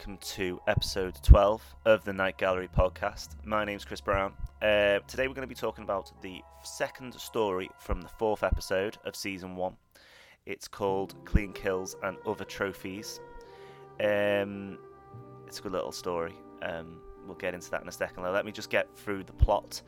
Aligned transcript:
Welcome 0.00 0.16
to 0.36 0.62
episode 0.66 1.14
12 1.22 1.74
of 1.84 2.04
the 2.06 2.12
Night 2.14 2.38
Gallery 2.38 2.70
podcast. 2.74 3.36
My 3.44 3.66
name's 3.66 3.84
Chris 3.84 4.00
Brown. 4.00 4.32
Uh, 4.62 5.00
today 5.06 5.28
we're 5.28 5.34
going 5.34 5.46
to 5.46 5.46
be 5.46 5.54
talking 5.54 5.84
about 5.84 6.10
the 6.22 6.40
second 6.62 7.12
story 7.12 7.68
from 7.78 8.00
the 8.00 8.08
fourth 8.08 8.42
episode 8.42 8.96
of 9.04 9.14
season 9.14 9.56
one. 9.56 9.76
It's 10.46 10.66
called 10.66 11.22
Clean 11.26 11.52
Kills 11.52 11.96
and 12.02 12.16
Other 12.24 12.46
Trophies. 12.46 13.20
Um, 14.02 14.78
it's 15.46 15.58
a 15.58 15.62
good 15.62 15.72
little 15.72 15.92
story. 15.92 16.32
Um, 16.62 17.02
we'll 17.26 17.36
get 17.36 17.52
into 17.52 17.70
that 17.70 17.82
in 17.82 17.88
a 17.88 17.92
second. 17.92 18.22
Let 18.22 18.46
me 18.46 18.52
just 18.52 18.70
get 18.70 18.88
through 18.96 19.24
the 19.24 19.34
plot. 19.34 19.82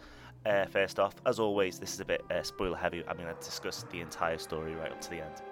Uh, 0.45 0.66
first 0.66 1.01
off, 1.01 1.15
as 1.24 1.38
always, 1.38 1.79
this 1.79 1.95
is 1.95 2.01
a 2.01 2.05
bit 2.05 2.23
uh, 2.30 2.43
spoiler 2.43 2.77
heavy. 2.77 3.02
I'm 3.09 3.16
going 3.16 3.35
to 3.35 3.43
discuss 3.43 3.87
the 3.91 4.02
entire 4.02 4.37
story 4.37 4.74
right 4.74 4.93
up 4.93 5.01
to 5.01 5.09
the 5.09 5.23
end. 5.23 5.43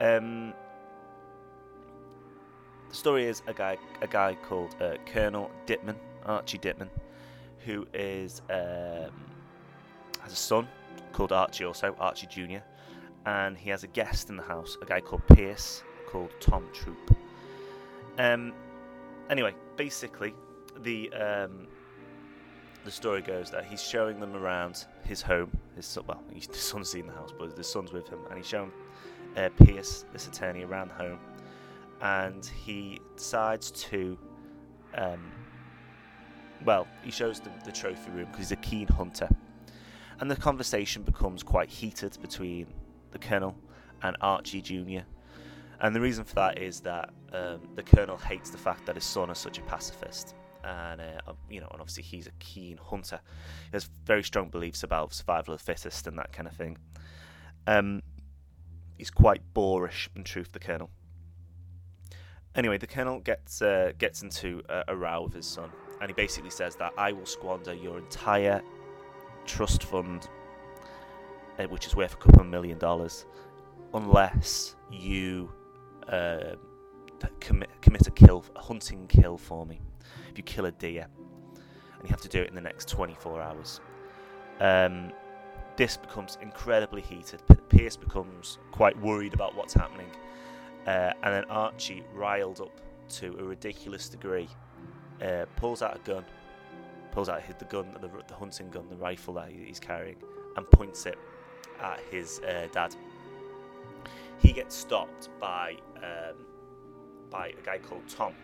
Um, 0.00 0.54
the 2.94 2.98
story 2.98 3.24
is 3.24 3.42
a 3.48 3.52
guy, 3.52 3.76
a 4.02 4.06
guy 4.06 4.36
called 4.40 4.76
uh, 4.80 4.94
Colonel 5.04 5.50
Dittman, 5.66 5.96
Archie 6.26 6.60
Dittman, 6.60 6.88
who 7.64 7.84
is 7.92 8.40
um, 8.50 9.10
has 10.20 10.32
a 10.32 10.36
son 10.36 10.68
called 11.12 11.32
Archie, 11.32 11.64
also 11.64 11.96
Archie 11.98 12.28
Junior, 12.28 12.62
and 13.26 13.58
he 13.58 13.68
has 13.70 13.82
a 13.82 13.88
guest 13.88 14.30
in 14.30 14.36
the 14.36 14.44
house, 14.44 14.78
a 14.80 14.84
guy 14.84 15.00
called 15.00 15.26
Pierce, 15.26 15.82
called 16.06 16.30
Tom 16.38 16.68
Troupe. 16.72 17.16
Um, 18.16 18.52
anyway, 19.28 19.54
basically, 19.76 20.32
the 20.84 21.12
um, 21.14 21.66
the 22.84 22.92
story 22.92 23.22
goes 23.22 23.50
that 23.50 23.64
he's 23.64 23.82
showing 23.82 24.20
them 24.20 24.36
around 24.36 24.84
his 25.02 25.20
home. 25.20 25.50
His 25.74 25.86
son, 25.86 26.04
well, 26.06 26.22
the 26.32 26.56
son's 26.56 26.94
in 26.94 27.08
the 27.08 27.12
house, 27.12 27.32
but 27.36 27.56
the 27.56 27.64
son's 27.64 27.92
with 27.92 28.08
him, 28.08 28.20
and 28.28 28.38
he's 28.38 28.46
showing 28.46 28.70
uh, 29.36 29.48
Pierce, 29.64 30.04
this 30.12 30.28
attorney, 30.28 30.62
around 30.62 30.90
the 30.90 30.94
home 30.94 31.18
and 32.00 32.44
he 32.44 33.00
decides 33.16 33.70
to 33.70 34.18
um, 34.94 35.32
well 36.64 36.86
he 37.02 37.10
shows 37.10 37.40
them 37.40 37.52
the 37.64 37.72
trophy 37.72 38.10
room 38.10 38.26
because 38.26 38.48
he's 38.48 38.52
a 38.52 38.56
keen 38.56 38.88
hunter. 38.88 39.28
And 40.20 40.30
the 40.30 40.36
conversation 40.36 41.02
becomes 41.02 41.42
quite 41.42 41.68
heated 41.68 42.16
between 42.22 42.68
the 43.10 43.18
colonel 43.18 43.56
and 44.02 44.16
archie 44.20 44.60
jr 44.60 45.00
and 45.80 45.94
the 45.94 46.00
reason 46.00 46.24
for 46.24 46.34
that 46.36 46.58
is 46.58 46.80
that 46.80 47.10
um, 47.32 47.60
the 47.74 47.82
colonel 47.82 48.16
hates 48.16 48.50
the 48.50 48.58
fact 48.58 48.86
that 48.86 48.94
his 48.94 49.04
son 49.04 49.30
is 49.30 49.38
such 49.38 49.58
a 49.58 49.62
pacifist. 49.62 50.34
And 50.62 51.00
uh, 51.00 51.32
you 51.50 51.60
know 51.60 51.68
and 51.72 51.80
obviously 51.80 52.04
he's 52.04 52.26
a 52.26 52.32
keen 52.38 52.78
hunter. 52.78 53.20
He 53.64 53.70
has 53.74 53.90
very 54.06 54.22
strong 54.22 54.48
beliefs 54.48 54.82
about 54.82 55.12
survival 55.12 55.52
of 55.52 55.60
the 55.60 55.64
fittest 55.64 56.06
and 56.06 56.18
that 56.18 56.32
kind 56.32 56.48
of 56.48 56.54
thing. 56.54 56.78
Um, 57.66 58.02
he's 58.96 59.10
quite 59.10 59.42
boorish 59.52 60.08
in 60.16 60.24
truth 60.24 60.52
the 60.52 60.58
colonel 60.58 60.88
Anyway, 62.56 62.78
the 62.78 62.86
colonel 62.86 63.18
gets 63.18 63.62
uh, 63.62 63.92
gets 63.98 64.22
into 64.22 64.62
a, 64.68 64.84
a 64.88 64.96
row 64.96 65.22
with 65.22 65.34
his 65.34 65.46
son, 65.46 65.70
and 66.00 66.08
he 66.08 66.14
basically 66.14 66.50
says 66.50 66.76
that 66.76 66.92
I 66.96 67.10
will 67.12 67.26
squander 67.26 67.74
your 67.74 67.98
entire 67.98 68.62
trust 69.44 69.82
fund, 69.84 70.28
uh, 71.58 71.64
which 71.64 71.86
is 71.86 71.96
worth 71.96 72.14
a 72.14 72.16
couple 72.16 72.40
of 72.40 72.46
million 72.46 72.78
dollars, 72.78 73.26
unless 73.92 74.76
you 74.92 75.50
uh, 76.08 76.54
commit 77.40 77.70
commit 77.82 78.06
a 78.06 78.12
kill, 78.12 78.44
a 78.54 78.60
hunting 78.60 79.08
kill 79.08 79.36
for 79.36 79.66
me. 79.66 79.80
If 80.30 80.38
you 80.38 80.44
kill 80.44 80.66
a 80.66 80.72
deer, 80.72 81.08
and 81.54 82.04
you 82.04 82.08
have 82.10 82.20
to 82.20 82.28
do 82.28 82.40
it 82.40 82.48
in 82.48 82.54
the 82.54 82.60
next 82.60 82.88
24 82.88 83.42
hours. 83.42 83.80
Um, 84.60 85.12
this 85.76 85.96
becomes 85.96 86.38
incredibly 86.40 87.02
heated. 87.02 87.42
Pierce 87.68 87.96
becomes 87.96 88.58
quite 88.70 88.96
worried 89.00 89.34
about 89.34 89.56
what's 89.56 89.74
happening 89.74 90.06
uh, 90.86 91.12
and 91.22 91.34
then 91.34 91.44
Archie, 91.44 92.02
riled 92.14 92.60
up 92.60 92.80
to 93.08 93.36
a 93.38 93.44
ridiculous 93.44 94.08
degree, 94.08 94.48
uh, 95.22 95.46
pulls 95.56 95.82
out 95.82 95.96
a 95.96 95.98
gun, 96.00 96.24
pulls 97.12 97.28
out 97.28 97.42
the 97.58 97.64
gun, 97.66 97.86
the, 98.00 98.10
the, 98.28 98.34
hunting 98.34 98.70
gun, 98.70 98.86
the 98.88 98.96
rifle 98.96 99.34
that 99.34 99.50
he's 99.50 99.80
carrying, 99.80 100.16
and 100.56 100.70
points 100.70 101.06
it 101.06 101.18
at 101.80 102.00
his 102.10 102.40
uh, 102.40 102.68
dad. 102.72 102.94
He 104.38 104.52
gets 104.52 104.74
stopped 104.74 105.30
by 105.40 105.76
um, 105.96 106.44
by 107.30 107.48
a 107.48 107.62
guy 107.64 107.78
called 107.78 108.06
Tom, 108.08 108.34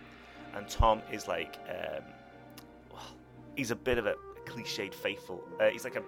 and 0.55 0.69
Tom 0.69 1.03
is 1.13 1.29
like 1.29 1.59
um, 1.69 2.05
he's 3.57 3.71
a 3.71 3.77
bit 3.77 3.99
of 3.99 4.07
a 4.07 4.15
cliched 4.47 4.95
faithful. 4.95 5.43
Uh, 5.61 5.69
he's 5.69 5.85
like 5.85 5.97
a 5.97 6.03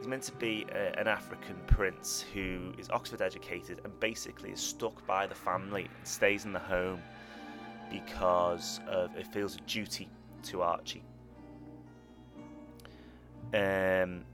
He's 0.00 0.08
meant 0.08 0.22
to 0.22 0.32
be 0.32 0.64
a, 0.72 0.98
an 0.98 1.08
African 1.08 1.56
prince 1.66 2.24
who 2.32 2.72
is 2.78 2.88
Oxford 2.88 3.20
educated 3.20 3.82
and 3.84 4.00
basically 4.00 4.50
is 4.50 4.58
stuck 4.58 5.06
by 5.06 5.26
the 5.26 5.34
family 5.34 5.90
and 5.94 6.08
stays 6.08 6.46
in 6.46 6.54
the 6.54 6.58
home 6.58 7.02
because 7.90 8.80
of 8.88 9.14
it 9.14 9.26
feels 9.26 9.56
a 9.56 9.60
duty 9.66 10.08
to 10.44 10.62
Archie. 10.62 11.02
Um, 13.52 14.24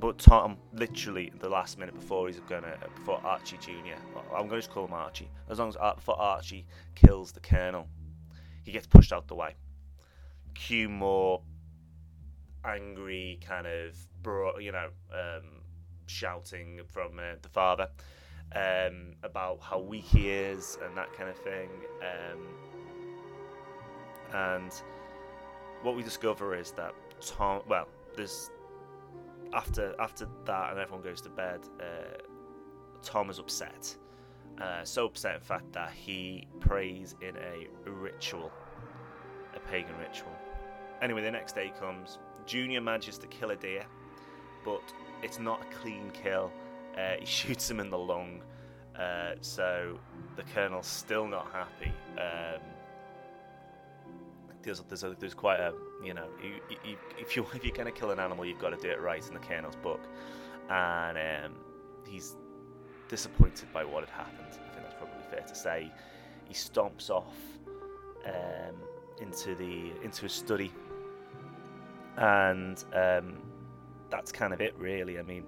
but 0.00 0.18
Tom, 0.18 0.56
literally 0.72 1.30
the 1.38 1.48
last 1.48 1.78
minute 1.78 1.94
before 1.94 2.26
he's 2.26 2.40
gonna, 2.40 2.76
before 2.96 3.20
Archie 3.24 3.58
Junior, 3.58 3.98
I'm 4.36 4.48
gonna 4.48 4.58
just 4.58 4.72
call 4.72 4.86
him 4.88 4.94
Archie. 4.94 5.30
As 5.48 5.60
long 5.60 5.68
as 5.68 5.76
before 5.94 6.20
Archie 6.20 6.66
kills 6.96 7.30
the 7.30 7.38
Colonel, 7.38 7.86
he 8.64 8.72
gets 8.72 8.88
pushed 8.88 9.12
out 9.12 9.28
the 9.28 9.36
way. 9.36 9.54
Cue 10.54 10.88
more 10.88 11.40
angry 12.74 13.38
kind 13.46 13.66
of 13.66 13.96
bro, 14.22 14.58
you 14.58 14.72
know 14.72 14.88
um, 15.12 15.62
shouting 16.06 16.80
from 16.86 17.18
uh, 17.18 17.36
the 17.42 17.48
father 17.48 17.88
um, 18.54 19.14
about 19.22 19.58
how 19.60 19.78
weak 19.78 20.04
he 20.04 20.30
is 20.30 20.78
and 20.84 20.96
that 20.96 21.12
kind 21.12 21.28
of 21.28 21.36
thing. 21.36 21.68
Um, 22.02 22.40
and 24.32 24.72
what 25.82 25.96
we 25.96 26.02
discover 26.02 26.56
is 26.56 26.72
that 26.72 26.94
Tom, 27.20 27.62
well, 27.68 27.88
there's 28.16 28.50
after 29.52 29.94
after 30.00 30.26
that, 30.46 30.70
and 30.70 30.80
everyone 30.80 31.02
goes 31.02 31.20
to 31.22 31.28
bed. 31.28 31.60
Uh, 31.80 32.18
Tom 33.02 33.28
is 33.30 33.38
upset, 33.38 33.94
uh, 34.60 34.82
so 34.84 35.06
upset 35.06 35.34
in 35.34 35.40
fact 35.40 35.72
that 35.72 35.92
he 35.92 36.46
prays 36.60 37.14
in 37.20 37.36
a 37.36 37.90
ritual, 37.90 38.50
a 39.54 39.60
pagan 39.60 39.96
ritual. 39.98 40.32
Anyway, 41.02 41.22
the 41.22 41.30
next 41.30 41.54
day 41.54 41.72
comes. 41.78 42.18
Junior 42.46 42.80
manages 42.80 43.18
to 43.18 43.26
kill 43.26 43.50
a 43.50 43.56
deer, 43.56 43.84
but 44.64 44.82
it's 45.22 45.38
not 45.38 45.62
a 45.62 45.74
clean 45.74 46.10
kill. 46.12 46.52
Uh, 46.96 47.14
he 47.20 47.26
shoots 47.26 47.70
him 47.70 47.80
in 47.80 47.90
the 47.90 47.98
lung, 47.98 48.42
uh, 48.98 49.32
so 49.40 49.98
the 50.36 50.42
colonel's 50.54 50.86
still 50.86 51.26
not 51.26 51.50
happy. 51.52 51.92
Um, 52.18 52.60
there's 54.62 54.80
there's, 54.88 55.04
a, 55.04 55.14
there's 55.18 55.34
quite 55.34 55.60
a 55.60 55.74
you 56.02 56.14
know 56.14 56.26
you, 56.42 56.54
you, 56.84 56.96
if 57.18 57.36
you 57.36 57.46
if 57.54 57.64
you're 57.64 57.74
gonna 57.74 57.92
kill 57.92 58.10
an 58.10 58.18
animal, 58.18 58.44
you've 58.44 58.60
got 58.60 58.70
to 58.70 58.76
do 58.76 58.90
it 58.90 59.00
right 59.00 59.26
in 59.26 59.34
the 59.34 59.40
colonel's 59.40 59.76
book, 59.76 60.00
and 60.70 61.18
um, 61.18 61.54
he's 62.06 62.36
disappointed 63.08 63.72
by 63.72 63.84
what 63.84 64.08
had 64.08 64.10
happened. 64.10 64.48
I 64.52 64.74
think 64.74 64.86
that's 64.86 64.94
probably 64.94 65.24
fair 65.30 65.46
to 65.46 65.54
say. 65.54 65.92
He 66.46 66.54
stomps 66.54 67.10
off 67.10 67.36
um, 68.26 68.76
into 69.20 69.54
the 69.54 69.92
into 70.02 70.22
his 70.22 70.32
study 70.32 70.72
and 72.16 72.84
um, 72.92 73.42
that's 74.10 74.32
kind 74.32 74.52
of 74.52 74.60
it, 74.60 74.74
really. 74.78 75.18
I 75.18 75.22
mean, 75.22 75.44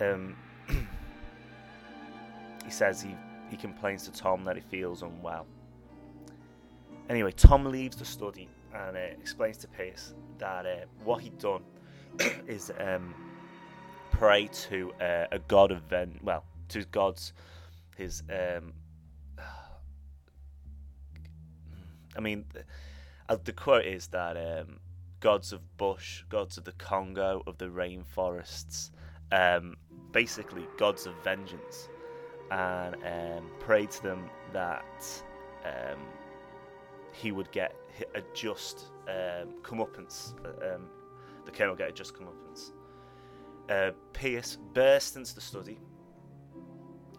um, 0.00 0.36
he 2.64 2.70
says 2.70 3.02
he 3.02 3.16
he 3.50 3.56
complains 3.56 4.04
to 4.04 4.12
Tom 4.12 4.44
that 4.44 4.56
he 4.56 4.62
feels 4.62 5.02
unwell. 5.02 5.46
Anyway, 7.08 7.32
Tom 7.32 7.64
leaves 7.64 7.96
the 7.96 8.04
study 8.04 8.48
and 8.74 8.96
uh, 8.96 9.00
explains 9.00 9.56
to 9.58 9.68
Pierce 9.68 10.12
that 10.38 10.66
uh, 10.66 10.84
what 11.04 11.22
he'd 11.22 11.38
done 11.38 11.62
is 12.46 12.70
um, 12.78 13.14
pray 14.10 14.48
to 14.48 14.92
uh, 15.00 15.26
a 15.32 15.38
god 15.48 15.70
of 15.70 15.82
ven- 15.82 16.20
well, 16.22 16.44
to 16.68 16.84
gods, 16.86 17.32
his. 17.96 18.22
Um, 18.28 18.74
I 22.16 22.20
mean, 22.20 22.44
the, 22.52 22.64
the 23.44 23.52
quote 23.52 23.86
is 23.86 24.08
that 24.08 24.36
um, 24.36 24.80
gods 25.20 25.52
of 25.52 25.60
bush, 25.76 26.24
gods 26.28 26.58
of 26.58 26.64
the 26.64 26.72
Congo, 26.72 27.42
of 27.46 27.58
the 27.58 27.66
rainforests, 27.66 28.90
um, 29.32 29.76
basically 30.12 30.66
gods 30.78 31.06
of 31.06 31.14
vengeance, 31.24 31.88
and 32.50 32.94
um, 32.94 33.50
prayed 33.58 33.90
to 33.90 34.02
them 34.02 34.30
that 34.52 35.22
um, 35.64 35.98
he 37.12 37.32
would 37.32 37.50
get 37.52 37.74
a 38.14 38.22
just 38.34 38.86
um, 39.08 39.54
comeuppance. 39.62 40.32
Um, 40.62 40.86
the 41.44 41.50
colonel 41.50 41.74
get 41.74 41.88
a 41.88 41.92
just 41.92 42.14
comeuppance. 42.14 42.72
Uh, 43.68 43.90
Pierce 44.12 44.58
bursts 44.72 45.16
into 45.16 45.34
the 45.34 45.40
study, 45.40 45.78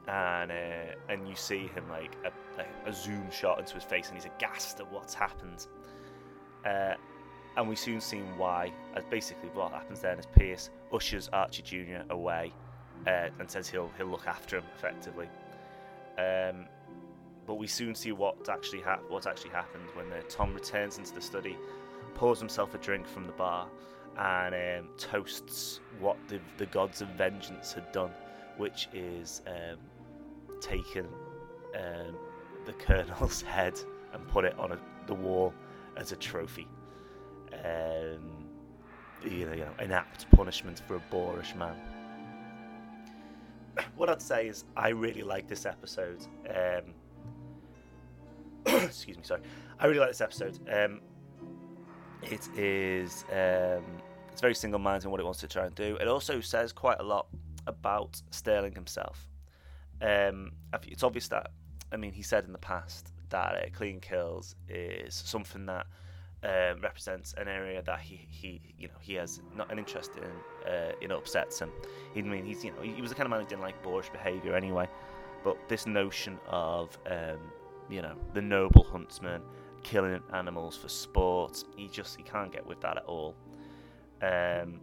and 0.08 0.52
uh, 0.52 0.96
and 1.10 1.28
you 1.28 1.36
see 1.36 1.68
him 1.68 1.88
like 1.90 2.16
a, 2.26 2.62
a, 2.62 2.90
a, 2.90 2.94
zoom 2.94 3.30
shot 3.30 3.60
into 3.60 3.76
his 3.76 3.84
face, 3.84 4.08
and 4.08 4.16
he's 4.16 4.26
aghast 4.26 4.80
at 4.80 4.92
what's 4.92 5.14
happened. 5.14 5.68
Uh, 6.66 6.96
and 7.58 7.68
we 7.68 7.76
soon 7.76 8.00
see 8.02 8.20
why. 8.38 8.72
As 8.96 9.04
basically, 9.06 9.50
what 9.50 9.72
happens 9.72 10.02
then 10.02 10.20
is 10.20 10.26
Pierce 10.26 10.70
ushers 10.94 11.30
Archie 11.34 11.62
Junior 11.62 12.06
away 12.10 12.54
uh, 13.08 13.30
and 13.40 13.50
says 13.50 13.70
he'll 13.70 13.92
he'll 13.98 14.08
look 14.08 14.28
after 14.28 14.58
him 14.58 14.64
effectively. 14.76 15.28
Um, 16.18 16.66
but 17.46 17.56
we 17.56 17.68
soon 17.68 17.96
see 17.96 18.12
what 18.12 18.48
actually 18.50 18.84
what 19.08 19.26
actually 19.26 19.52
happened 19.52 19.86
when 19.94 20.06
uh, 20.12 20.22
Tom 20.30 20.54
returns 20.54 20.98
into 20.98 21.14
the 21.14 21.22
study, 21.22 21.58
pours 22.14 22.40
himself 22.40 22.74
a 22.76 22.78
drink 22.78 23.08
from 23.08 23.26
the 23.26 23.34
bar, 23.34 23.68
and 24.18 24.54
um, 24.56 24.90
toasts 24.98 25.80
what 26.00 26.18
the, 26.28 26.40
the 26.58 26.66
gods 26.68 27.02
of 27.02 27.08
vengeance 27.10 27.74
had 27.74 27.92
done, 27.92 28.12
which 28.58 28.90
is 28.94 29.42
um, 29.48 29.78
taken 30.62 31.08
um, 31.76 32.16
the 32.66 32.74
colonel's 32.80 33.42
head 33.42 33.80
and 34.14 34.28
put 34.28 34.46
it 34.46 34.58
on 34.60 34.74
a, 34.74 34.80
the 35.08 35.14
wall 35.14 35.54
as 35.98 36.12
a 36.12 36.16
trophy. 36.16 36.68
Um, 37.64 38.46
you 39.24 39.46
know, 39.46 39.54
you 39.54 39.66
know, 39.66 39.74
an 39.80 39.92
apt 39.92 40.30
punishment 40.32 40.82
for 40.88 40.96
a 40.96 41.00
boorish 41.12 41.56
man. 41.56 41.76
What 43.96 44.10
I'd 44.10 44.22
say 44.22 44.48
is, 44.48 44.66
I 44.76 44.90
really 44.90 45.24
like 45.24 45.48
this 45.48 45.66
episode. 45.66 46.26
Um, 46.50 46.94
excuse 48.84 49.18
me, 49.18 49.24
sorry. 49.24 49.42
I 49.80 49.86
really 49.88 50.00
like 50.00 50.10
this 50.10 50.22
episode. 50.22 50.60
Um, 50.72 51.02
it 52.24 52.50
is 52.58 53.24
um, 53.32 53.84
it's 54.32 54.42
very 54.42 54.56
single-minded 54.56 55.06
in 55.06 55.12
what 55.12 55.20
it 55.20 55.24
wants 55.24 55.40
to 55.42 55.48
try 55.48 55.66
and 55.66 55.76
do. 55.76 55.98
It 56.00 56.08
also 56.08 56.42
says 56.42 56.72
quite 56.72 57.00
a 57.00 57.04
lot 57.04 57.28
about 57.68 58.22
Serling 58.32 58.74
himself. 58.74 59.28
Um, 60.02 60.54
it's 60.88 61.04
obvious 61.04 61.28
that 61.30 61.52
I 61.92 61.98
mean 61.98 62.14
he 62.14 62.22
said 62.22 62.46
in 62.46 62.52
the 62.52 62.58
past 62.60 63.12
that 63.30 63.56
uh, 63.56 63.70
clean 63.74 64.00
kills 64.00 64.56
is 64.68 65.14
something 65.14 65.66
that 65.68 65.88
um, 66.44 66.82
represents 66.82 67.34
an 67.38 67.48
area 67.48 67.82
that 67.82 68.00
he, 68.00 68.28
he 68.30 68.62
you 68.78 68.88
know 68.88 68.94
he 69.02 69.16
has 69.16 69.42
not 69.56 69.72
an 69.72 69.80
interest 69.80 70.12
in. 70.16 70.70
Uh, 70.72 70.92
it 71.02 71.12
upsets 71.12 71.60
him. 71.60 71.72
He 72.14 72.22
I 72.22 72.24
mean 72.24 72.46
he's 72.46 72.64
you 72.64 72.72
know 72.72 72.82
he 72.82 73.02
was 73.02 73.12
the 73.12 73.16
kind 73.16 73.26
of 73.26 73.32
man 73.32 73.42
who 73.42 73.48
didn't 73.48 73.62
like 73.62 73.82
boorish 73.84 74.10
behaviour 74.10 74.56
anyway. 74.56 74.88
But 75.44 75.58
this 75.70 75.86
notion 75.86 76.38
of 76.48 76.98
um, 77.10 77.40
you 77.90 78.02
know 78.02 78.16
the 78.34 78.42
noble 78.42 78.84
huntsman 78.84 79.42
killing 79.84 80.22
animals 80.34 80.78
for 80.78 80.90
sport, 80.90 81.64
he 81.76 81.88
just 81.88 82.16
he 82.16 82.24
can't 82.24 82.52
get 82.52 82.66
with 82.66 82.80
that 82.82 82.98
at 82.98 83.06
all. 83.06 83.36
Um, 84.22 84.80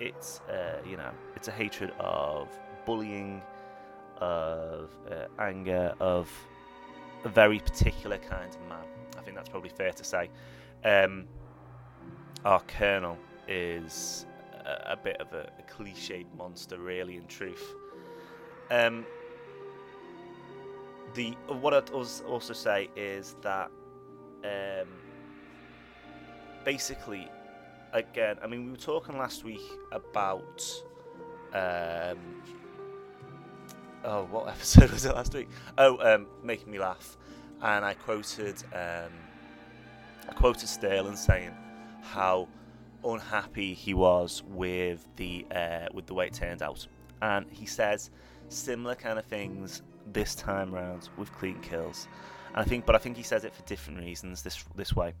it's 0.00 0.40
uh, 0.48 0.78
you 0.86 0.96
know 0.96 1.10
it's 1.34 1.48
a 1.48 1.52
hatred 1.52 1.92
of 1.98 2.48
bullying, 2.84 3.42
of 4.18 4.90
uh, 5.10 5.26
anger, 5.40 5.94
of 5.98 6.30
a 7.24 7.28
very 7.28 7.58
particular 7.58 8.18
kind 8.18 8.54
of 8.54 8.68
man. 8.68 8.84
I 9.18 9.22
think 9.22 9.36
that's 9.36 9.48
probably 9.48 9.70
fair 9.70 9.92
to 9.92 10.04
say. 10.04 10.30
Um, 10.84 11.24
our 12.44 12.60
colonel 12.60 13.18
is 13.48 14.26
a, 14.64 14.92
a 14.92 14.96
bit 14.96 15.20
of 15.20 15.32
a, 15.32 15.50
a, 15.58 15.62
cliched 15.72 16.26
monster, 16.36 16.78
really, 16.78 17.16
in 17.16 17.26
truth. 17.26 17.74
Um, 18.70 19.06
the 21.14 21.30
what 21.48 21.72
I'd 21.72 21.90
also 21.90 22.52
say 22.52 22.90
is 22.96 23.36
that 23.42 23.70
um, 24.44 24.88
basically, 26.64 27.28
again, 27.92 28.36
I 28.42 28.46
mean, 28.46 28.64
we 28.66 28.70
were 28.70 28.76
talking 28.76 29.16
last 29.16 29.44
week 29.44 29.62
about. 29.92 30.62
Um, 31.54 32.18
oh, 34.04 34.24
what 34.30 34.48
episode 34.48 34.90
was 34.90 35.04
it 35.04 35.14
last 35.14 35.34
week? 35.34 35.48
Oh, 35.78 35.98
um, 35.98 36.26
making 36.42 36.70
me 36.70 36.78
laugh, 36.78 37.16
and 37.62 37.84
I 37.84 37.94
quoted 37.94 38.62
um, 38.72 39.12
I 40.28 40.32
quoted 40.34 40.68
Serling 40.68 41.16
saying 41.16 41.54
how 42.02 42.48
unhappy 43.04 43.74
he 43.74 43.94
was 43.94 44.42
with 44.46 45.06
the 45.16 45.46
uh, 45.50 45.86
with 45.92 46.06
the 46.06 46.14
way 46.14 46.26
it 46.26 46.34
turned 46.34 46.62
out, 46.62 46.86
and 47.22 47.46
he 47.50 47.66
says 47.66 48.10
similar 48.48 48.94
kind 48.94 49.18
of 49.18 49.24
things 49.24 49.82
this 50.12 50.34
time 50.34 50.72
round 50.72 51.08
with 51.16 51.32
clean 51.32 51.60
kills. 51.60 52.08
And 52.48 52.58
I 52.58 52.64
think, 52.64 52.86
but 52.86 52.94
I 52.94 52.98
think 52.98 53.16
he 53.16 53.22
says 53.22 53.44
it 53.44 53.54
for 53.54 53.62
different 53.62 54.00
reasons 54.00 54.42
this 54.42 54.64
this 54.74 54.94
way. 54.94 55.14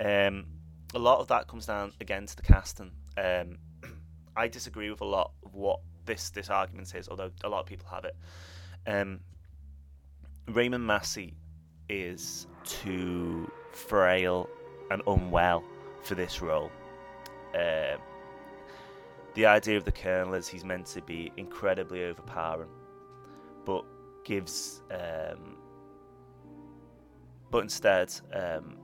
Um, 0.00 0.46
a 0.94 0.98
lot 0.98 1.18
of 1.18 1.28
that 1.28 1.48
comes 1.48 1.66
down 1.66 1.92
again 2.00 2.26
to 2.26 2.36
the 2.36 2.42
casting. 2.42 2.92
Um, 3.16 3.58
I 4.36 4.48
disagree 4.48 4.90
with 4.90 5.00
a 5.00 5.06
lot 5.06 5.32
of 5.44 5.54
what 5.54 5.80
this 6.06 6.30
this 6.30 6.50
argument 6.50 6.94
is, 6.94 7.08
although 7.08 7.30
a 7.44 7.48
lot 7.48 7.60
of 7.60 7.66
people 7.66 7.86
have 7.90 8.04
it. 8.04 8.16
Um, 8.86 9.20
Raymond 10.48 10.86
Massey 10.86 11.34
is 11.88 12.46
too 12.64 13.50
frail 13.72 14.48
and 14.90 15.02
unwell 15.06 15.62
for 16.02 16.14
this 16.14 16.40
role. 16.40 16.70
Uh, 17.54 17.96
the 19.34 19.46
idea 19.46 19.76
of 19.76 19.84
the 19.84 19.92
Colonel 19.92 20.34
is 20.34 20.48
he's 20.48 20.64
meant 20.64 20.86
to 20.86 21.02
be 21.02 21.30
incredibly 21.36 22.04
overpowering, 22.04 22.70
but 23.64 23.84
gives, 24.24 24.82
um, 24.90 25.56
but 27.50 27.58
instead, 27.58 28.12
um, 28.32 28.78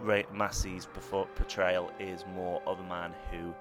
Ray- 0.00 0.26
Massey's 0.32 0.86
portrayal 0.86 1.90
is 2.00 2.24
more 2.34 2.62
of 2.66 2.80
a 2.80 2.84
man 2.84 3.12
who 3.30 3.54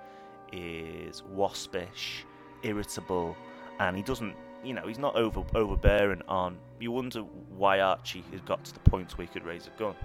is 0.51 1.23
waspish, 1.23 2.23
irritable, 2.63 3.35
and 3.79 3.95
he 3.95 4.03
doesn't, 4.03 4.35
you 4.63 4.73
know, 4.73 4.87
he's 4.87 4.99
not 4.99 5.15
over 5.15 5.43
overbearing 5.55 6.21
on. 6.27 6.57
You 6.79 6.91
wonder 6.91 7.21
why 7.55 7.79
Archie 7.79 8.23
has 8.31 8.41
got 8.41 8.63
to 8.65 8.73
the 8.73 8.79
point 8.79 9.17
where 9.17 9.27
he 9.27 9.33
could 9.33 9.45
raise 9.45 9.67
a 9.67 9.71
gun. 9.79 9.95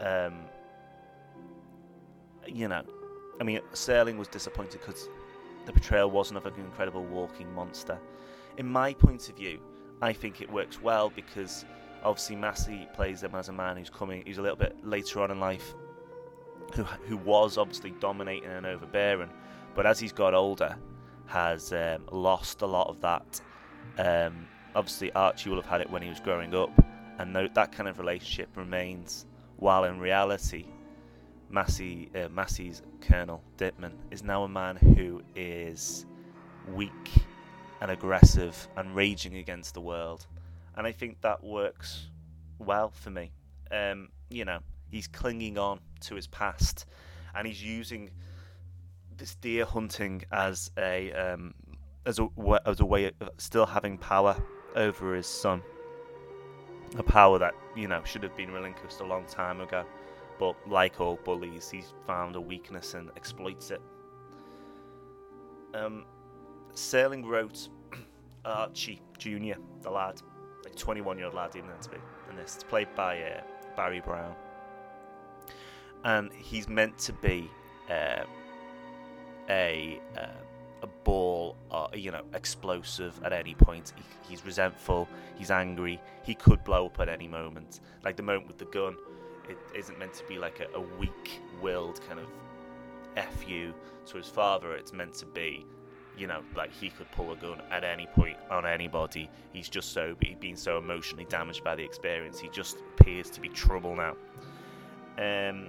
Um, 0.00 0.34
you 2.46 2.68
know, 2.68 2.82
I 3.40 3.44
mean, 3.44 3.60
Serling 3.72 4.16
was 4.16 4.28
disappointed 4.28 4.80
because 4.80 5.08
the 5.66 5.72
portrayal 5.72 6.10
wasn't 6.10 6.38
of 6.38 6.46
an 6.46 6.54
incredible 6.58 7.04
walking 7.04 7.52
monster. 7.54 7.98
In 8.56 8.66
my 8.66 8.94
point 8.94 9.28
of 9.28 9.36
view, 9.36 9.60
I 10.00 10.12
think 10.12 10.40
it 10.40 10.50
works 10.50 10.80
well 10.80 11.10
because 11.10 11.64
obviously 12.02 12.36
Massey 12.36 12.88
plays 12.94 13.22
him 13.22 13.34
as 13.34 13.48
a 13.48 13.52
man 13.52 13.76
who's 13.76 13.90
coming, 13.90 14.24
who's 14.26 14.38
a 14.38 14.42
little 14.42 14.56
bit 14.56 14.76
later 14.84 15.20
on 15.20 15.30
in 15.30 15.40
life, 15.40 15.74
who 16.74 16.84
who 16.84 17.16
was 17.16 17.58
obviously 17.58 17.90
dominating 18.00 18.50
and 18.50 18.66
overbearing, 18.66 19.30
but 19.74 19.86
as 19.86 19.98
he's 19.98 20.12
got 20.12 20.34
older, 20.34 20.76
has 21.26 21.72
um, 21.72 22.04
lost 22.10 22.62
a 22.62 22.66
lot 22.66 22.88
of 22.88 23.00
that. 23.00 23.40
Um, 23.98 24.46
obviously, 24.74 25.12
Archie 25.12 25.50
will 25.50 25.56
have 25.56 25.66
had 25.66 25.80
it 25.80 25.90
when 25.90 26.02
he 26.02 26.08
was 26.08 26.20
growing 26.20 26.54
up, 26.54 26.70
and 27.18 27.34
that 27.34 27.72
kind 27.72 27.88
of 27.88 27.98
relationship 27.98 28.48
remains. 28.56 29.26
While 29.56 29.84
in 29.84 29.98
reality, 29.98 30.66
Massey, 31.50 32.10
uh, 32.14 32.28
Massey's 32.28 32.82
Colonel 33.00 33.42
Dittman 33.56 33.92
is 34.10 34.22
now 34.22 34.44
a 34.44 34.48
man 34.48 34.76
who 34.76 35.22
is 35.34 36.06
weak 36.72 36.92
and 37.80 37.90
aggressive 37.90 38.68
and 38.76 38.94
raging 38.94 39.36
against 39.36 39.74
the 39.74 39.80
world. 39.80 40.26
And 40.76 40.86
I 40.86 40.92
think 40.92 41.20
that 41.22 41.42
works 41.42 42.06
well 42.58 42.90
for 42.90 43.10
me. 43.10 43.32
Um, 43.70 44.10
you 44.30 44.44
know, 44.44 44.60
he's 44.90 45.08
clinging 45.08 45.58
on 45.58 45.80
to 46.02 46.14
his 46.14 46.26
past 46.26 46.86
and 47.34 47.46
he's 47.46 47.62
using 47.62 48.10
this 49.16 49.34
deer 49.36 49.64
hunting 49.64 50.22
as 50.30 50.70
a 50.78 51.12
um, 51.12 51.54
as 52.08 52.18
a 52.18 52.28
as 52.64 52.80
a 52.80 52.86
way 52.86 53.04
of 53.04 53.12
still 53.36 53.66
having 53.66 53.98
power 53.98 54.34
over 54.74 55.14
his 55.14 55.26
son. 55.26 55.62
A 56.96 57.02
power 57.02 57.38
that 57.38 57.54
you 57.76 57.86
know 57.86 58.02
should 58.02 58.22
have 58.22 58.34
been 58.34 58.50
relinquished 58.50 59.00
a 59.00 59.04
long 59.04 59.26
time 59.26 59.60
ago. 59.60 59.84
But 60.38 60.56
like 60.66 61.00
all 61.00 61.18
bullies, 61.22 61.68
he's 61.70 61.92
found 62.06 62.34
a 62.34 62.40
weakness 62.40 62.94
and 62.94 63.10
exploits 63.16 63.70
it. 63.70 63.82
Um, 65.74 66.06
Serling 66.72 67.26
wrote 67.26 67.68
Archie 68.44 69.02
Jr., 69.18 69.60
the 69.82 69.90
lad, 69.90 70.22
like 70.64 70.76
21 70.76 71.18
year 71.18 71.26
old 71.26 71.34
lad, 71.34 71.56
even 71.56 71.70
to 71.82 71.90
be 71.90 71.96
in 72.30 72.36
this. 72.36 72.54
It's 72.54 72.64
played 72.64 72.88
by 72.94 73.20
uh, 73.20 73.40
Barry 73.76 74.00
Brown. 74.00 74.34
And 76.04 76.32
he's 76.32 76.68
meant 76.68 76.96
to 76.98 77.12
be 77.12 77.50
uh, 77.90 78.22
a 79.50 80.00
uh, 80.16 80.28
a 80.82 80.86
ball, 80.86 81.56
uh, 81.70 81.88
you 81.94 82.10
know, 82.10 82.22
explosive 82.34 83.20
at 83.24 83.32
any 83.32 83.54
point. 83.54 83.92
He, 83.96 84.02
he's 84.30 84.44
resentful, 84.44 85.08
he's 85.36 85.50
angry, 85.50 86.00
he 86.24 86.34
could 86.34 86.62
blow 86.64 86.86
up 86.86 87.00
at 87.00 87.08
any 87.08 87.28
moment. 87.28 87.80
Like 88.04 88.16
the 88.16 88.22
moment 88.22 88.48
with 88.48 88.58
the 88.58 88.66
gun, 88.66 88.96
it 89.48 89.58
isn't 89.74 89.98
meant 89.98 90.14
to 90.14 90.24
be 90.24 90.38
like 90.38 90.60
a, 90.60 90.76
a 90.76 90.80
weak-willed 90.98 92.00
kind 92.06 92.20
of 92.20 92.28
fu 93.34 93.72
to 94.06 94.16
his 94.16 94.28
father. 94.28 94.72
It's 94.74 94.92
meant 94.92 95.14
to 95.14 95.26
be, 95.26 95.66
you 96.16 96.26
know, 96.26 96.42
like 96.56 96.72
he 96.72 96.90
could 96.90 97.10
pull 97.12 97.32
a 97.32 97.36
gun 97.36 97.62
at 97.70 97.84
any 97.84 98.06
point 98.06 98.36
on 98.50 98.66
anybody. 98.66 99.30
He's 99.52 99.68
just 99.68 99.92
so 99.92 100.16
being 100.40 100.56
so 100.56 100.78
emotionally 100.78 101.24
damaged 101.24 101.64
by 101.64 101.74
the 101.74 101.84
experience. 101.84 102.38
He 102.38 102.48
just 102.50 102.78
appears 102.98 103.30
to 103.30 103.40
be 103.40 103.48
trouble 103.48 103.96
now. 103.96 104.16
Um, 105.18 105.68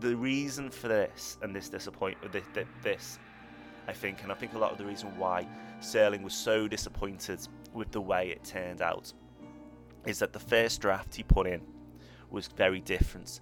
the 0.00 0.16
reason 0.16 0.70
for 0.70 0.88
this 0.88 1.38
and 1.42 1.54
this 1.54 1.68
disappointment, 1.68 2.32
this, 2.32 2.44
this, 2.82 3.18
I 3.88 3.92
think, 3.92 4.22
and 4.22 4.30
I 4.30 4.34
think 4.34 4.54
a 4.54 4.58
lot 4.58 4.72
of 4.72 4.78
the 4.78 4.84
reason 4.84 5.16
why 5.18 5.46
Serling 5.80 6.22
was 6.22 6.34
so 6.34 6.68
disappointed 6.68 7.40
with 7.72 7.90
the 7.90 8.00
way 8.00 8.28
it 8.28 8.44
turned 8.44 8.82
out, 8.82 9.12
is 10.06 10.18
that 10.18 10.32
the 10.32 10.38
first 10.38 10.80
draft 10.80 11.14
he 11.14 11.22
put 11.22 11.46
in 11.46 11.60
was 12.30 12.46
very 12.46 12.80
different. 12.80 13.40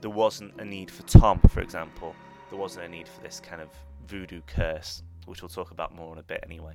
There 0.00 0.10
wasn't 0.10 0.60
a 0.60 0.64
need 0.64 0.90
for 0.90 1.02
Tom, 1.04 1.40
for 1.48 1.60
example. 1.60 2.14
There 2.50 2.58
wasn't 2.58 2.86
a 2.86 2.88
need 2.88 3.08
for 3.08 3.20
this 3.20 3.40
kind 3.40 3.60
of 3.62 3.68
voodoo 4.06 4.40
curse, 4.46 5.02
which 5.26 5.42
we'll 5.42 5.48
talk 5.48 5.70
about 5.70 5.94
more 5.94 6.12
in 6.12 6.18
a 6.18 6.22
bit 6.22 6.40
anyway. 6.44 6.74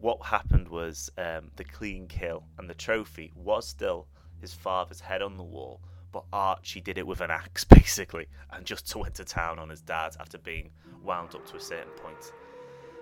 what 0.00 0.22
happened 0.26 0.68
was 0.68 1.10
um, 1.18 1.50
the 1.56 1.64
clean 1.64 2.06
kill 2.06 2.44
and 2.58 2.68
the 2.68 2.74
trophy 2.74 3.32
was 3.34 3.66
still 3.66 4.06
his 4.40 4.52
father's 4.52 5.00
head 5.00 5.22
on 5.22 5.36
the 5.36 5.42
wall, 5.42 5.80
but 6.12 6.24
Archie 6.32 6.80
did 6.80 6.98
it 6.98 7.06
with 7.06 7.20
an 7.22 7.30
axe 7.30 7.64
basically, 7.78 8.28
and 8.52 8.66
just 8.66 8.94
went 9.02 9.14
to 9.14 9.24
town 9.24 9.58
on 9.58 9.68
his 9.70 9.80
dad 9.80 10.14
after 10.20 10.38
being 10.38 10.70
wound 11.04 11.34
up 11.34 11.46
to 11.50 11.56
a 11.56 11.60
certain 11.60 11.92
point. 11.96 12.32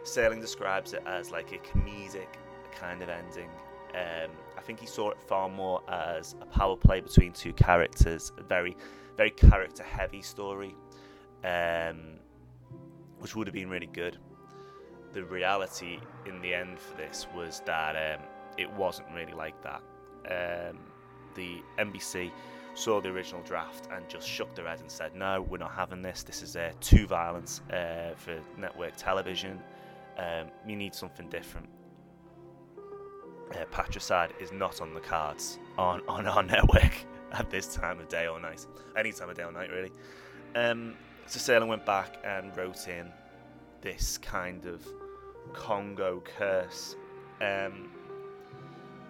Serling 0.05 0.41
describes 0.41 0.93
it 0.93 1.03
as 1.07 1.31
like 1.31 1.53
a 1.53 1.59
comedic 1.59 2.29
kind 2.73 3.03
of 3.03 3.09
ending. 3.09 3.49
Um, 3.95 4.31
I 4.57 4.61
think 4.63 4.81
he 4.81 4.87
saw 4.87 5.11
it 5.11 5.21
far 5.21 5.49
more 5.49 5.83
as 5.89 6.35
a 6.41 6.47
power 6.47 6.77
play 6.77 7.01
between 7.01 7.33
two 7.33 7.53
characters, 7.53 8.33
a 8.39 8.43
very, 8.43 8.77
very 9.17 9.31
character 9.31 9.83
heavy 9.83 10.23
story, 10.23 10.75
um, 11.45 12.15
which 13.19 13.37
would 13.37 13.47
have 13.47 13.55
been 13.55 13.69
really 13.69 13.87
good. 13.87 14.17
The 15.13 15.25
reality 15.25 15.99
in 16.27 16.41
the 16.41 16.55
end 16.55 16.79
for 16.79 16.97
this 16.97 17.27
was 17.35 17.61
that 17.67 18.19
um, 18.19 18.25
it 18.57 18.73
wasn't 18.73 19.09
really 19.15 19.35
like 19.35 19.61
that. 19.63 19.83
Um, 20.25 20.79
the 21.35 21.63
NBC 21.79 22.31
saw 22.75 23.01
the 23.01 23.11
original 23.11 23.43
draft 23.43 23.89
and 23.93 24.09
just 24.09 24.29
shook 24.29 24.55
their 24.55 24.67
head 24.67 24.81
and 24.81 24.91
said, 24.91 25.15
"No, 25.15 25.43
we're 25.43 25.59
not 25.59 25.73
having 25.73 26.03
this. 26.03 26.23
This 26.23 26.43
is 26.43 26.57
uh, 26.57 26.73
too 26.81 27.07
violent 27.07 27.61
uh, 27.73 28.15
for 28.17 28.41
network 28.57 28.95
television. 28.97 29.61
Um, 30.19 30.49
you 30.67 30.77
need 30.77 30.95
something 30.95 31.29
different." 31.29 31.69
Uh, 33.53 33.65
patricide 33.71 34.33
is 34.41 34.51
not 34.51 34.81
on 34.81 34.95
the 34.95 35.01
cards 35.01 35.59
on, 35.77 36.01
on 36.09 36.27
our 36.27 36.43
network 36.55 36.93
at 37.33 37.51
this 37.51 37.75
time 37.75 38.01
of 38.01 38.09
day 38.09 38.27
or 38.27 38.41
night. 38.41 38.67
Any 38.97 39.13
time 39.13 39.29
of 39.29 39.37
day 39.37 39.45
or 39.45 39.53
night, 39.53 39.71
really. 39.71 39.91
Um, 40.55 40.95
so 41.27 41.39
Serling 41.39 41.69
went 41.69 41.85
back 41.85 42.19
and 42.25 42.57
wrote 42.57 42.89
in 42.89 43.11
this 43.81 44.19
kind 44.19 44.65
of 44.67 44.87
Congo 45.53 46.23
curse. 46.25 46.97
Um, 47.41 47.91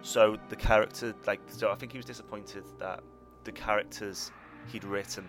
so 0.01 0.37
the 0.49 0.55
character, 0.55 1.13
like, 1.25 1.39
so 1.47 1.71
I 1.71 1.75
think 1.75 1.91
he 1.91 1.97
was 1.97 2.05
disappointed 2.05 2.63
that 2.79 3.01
the 3.43 3.51
characters 3.51 4.31
he'd 4.71 4.83
written 4.83 5.27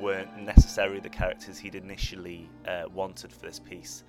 weren't 0.00 0.36
necessarily 0.38 1.00
the 1.00 1.08
characters 1.08 1.58
he'd 1.58 1.74
initially 1.74 2.48
uh, 2.66 2.84
wanted 2.92 3.32
for 3.32 3.46
this 3.46 3.58
piece, 3.58 4.04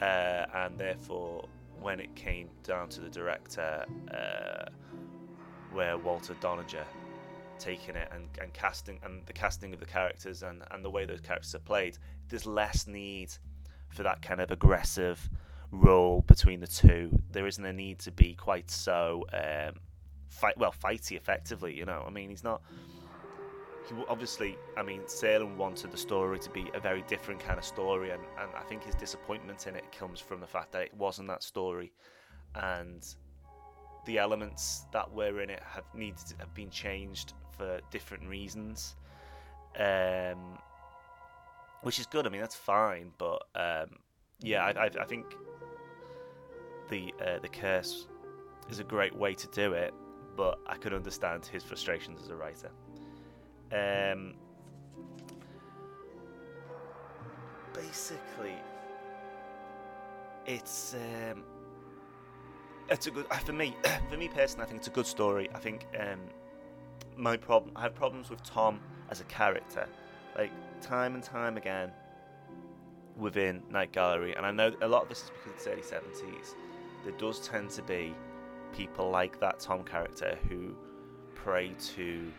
uh, 0.00 0.46
and 0.54 0.78
therefore, 0.78 1.48
when 1.80 2.00
it 2.00 2.14
came 2.14 2.48
down 2.62 2.88
to 2.88 3.00
the 3.00 3.08
director, 3.08 3.84
uh, 4.12 4.70
where 5.72 5.98
Walter 5.98 6.34
Doniger 6.40 6.84
taking 7.58 7.96
it 7.96 8.08
and, 8.12 8.28
and 8.40 8.52
casting 8.52 8.98
and 9.02 9.24
the 9.26 9.32
casting 9.32 9.72
of 9.72 9.80
the 9.80 9.86
characters 9.86 10.42
and, 10.42 10.62
and 10.70 10.84
the 10.84 10.90
way 10.90 11.04
those 11.04 11.20
characters 11.20 11.54
are 11.54 11.60
played, 11.60 11.98
there's 12.28 12.46
less 12.46 12.86
need 12.86 13.32
for 13.88 14.02
that 14.02 14.22
kind 14.22 14.40
of 14.40 14.50
aggressive 14.50 15.28
role 15.72 16.22
between 16.22 16.60
the 16.60 16.66
two. 16.66 17.10
There 17.32 17.46
isn't 17.46 17.64
a 17.64 17.72
need 17.72 17.98
to 18.00 18.12
be 18.12 18.34
quite 18.34 18.70
so 18.70 19.24
um, 19.32 19.80
fight 20.28 20.56
well 20.58 20.72
fighty 20.72 21.16
effectively. 21.16 21.74
You 21.74 21.84
know, 21.84 22.04
I 22.06 22.10
mean, 22.10 22.30
he's 22.30 22.44
not. 22.44 22.62
He 23.88 23.94
obviously, 24.08 24.58
I 24.76 24.82
mean, 24.82 25.02
Serling 25.02 25.56
wanted 25.56 25.92
the 25.92 25.96
story 25.96 26.40
to 26.40 26.50
be 26.50 26.70
a 26.74 26.80
very 26.80 27.02
different 27.02 27.38
kind 27.40 27.56
of 27.56 27.64
story, 27.64 28.10
and, 28.10 28.22
and 28.40 28.50
I 28.56 28.62
think 28.62 28.82
his 28.82 28.96
disappointment 28.96 29.66
in 29.68 29.76
it 29.76 29.92
comes 29.92 30.18
from 30.18 30.40
the 30.40 30.46
fact 30.46 30.72
that 30.72 30.82
it 30.82 30.94
wasn't 30.94 31.28
that 31.28 31.44
story, 31.44 31.92
and 32.56 33.06
the 34.06 34.18
elements 34.18 34.86
that 34.92 35.12
were 35.12 35.40
in 35.40 35.50
it 35.50 35.62
have 35.62 35.84
needed 35.94 36.18
to 36.18 36.36
have 36.38 36.52
been 36.54 36.70
changed 36.70 37.34
for 37.56 37.80
different 37.90 38.28
reasons, 38.28 38.96
um, 39.78 40.58
which 41.82 42.00
is 42.00 42.06
good. 42.06 42.26
I 42.26 42.30
mean, 42.30 42.40
that's 42.40 42.56
fine, 42.56 43.12
but 43.18 43.42
um, 43.54 43.98
yeah, 44.40 44.64
I, 44.64 44.86
I, 44.86 44.90
I 45.00 45.04
think 45.04 45.26
the 46.88 47.12
uh, 47.24 47.38
the 47.38 47.48
curse 47.48 48.08
is 48.68 48.80
a 48.80 48.84
great 48.84 49.14
way 49.14 49.34
to 49.34 49.46
do 49.48 49.72
it, 49.74 49.94
but 50.36 50.58
I 50.66 50.76
could 50.76 50.92
understand 50.92 51.46
his 51.46 51.64
frustrations 51.64 52.20
as 52.22 52.28
a 52.28 52.36
writer. 52.36 52.70
Um, 53.72 54.34
basically, 57.72 58.54
it's 60.44 60.94
um, 60.94 61.42
it's 62.88 63.06
a 63.06 63.10
good 63.10 63.26
for 63.44 63.52
me. 63.52 63.74
for 64.10 64.16
me 64.16 64.28
personally, 64.28 64.64
I 64.64 64.68
think 64.68 64.78
it's 64.78 64.88
a 64.88 64.92
good 64.92 65.06
story. 65.06 65.48
I 65.54 65.58
think 65.58 65.86
um, 65.98 66.20
my 67.16 67.36
problem, 67.36 67.72
I 67.74 67.82
have 67.82 67.94
problems 67.94 68.30
with 68.30 68.42
Tom 68.42 68.80
as 69.10 69.20
a 69.20 69.24
character, 69.24 69.88
like 70.36 70.52
time 70.80 71.14
and 71.14 71.22
time 71.22 71.56
again 71.56 71.90
within 73.16 73.62
Night 73.70 73.92
Gallery, 73.92 74.36
and 74.36 74.44
I 74.44 74.50
know 74.50 74.72
a 74.82 74.88
lot 74.88 75.02
of 75.02 75.08
this 75.08 75.22
is 75.22 75.30
because 75.30 75.52
it's 75.52 75.66
early 75.66 75.82
seventies. 75.82 76.54
There 77.02 77.14
does 77.14 77.40
tend 77.40 77.70
to 77.70 77.82
be 77.82 78.14
people 78.74 79.10
like 79.10 79.40
that 79.40 79.60
Tom 79.60 79.84
character 79.84 80.38
who 80.48 80.74
pray 81.34 81.72
to 81.94 82.32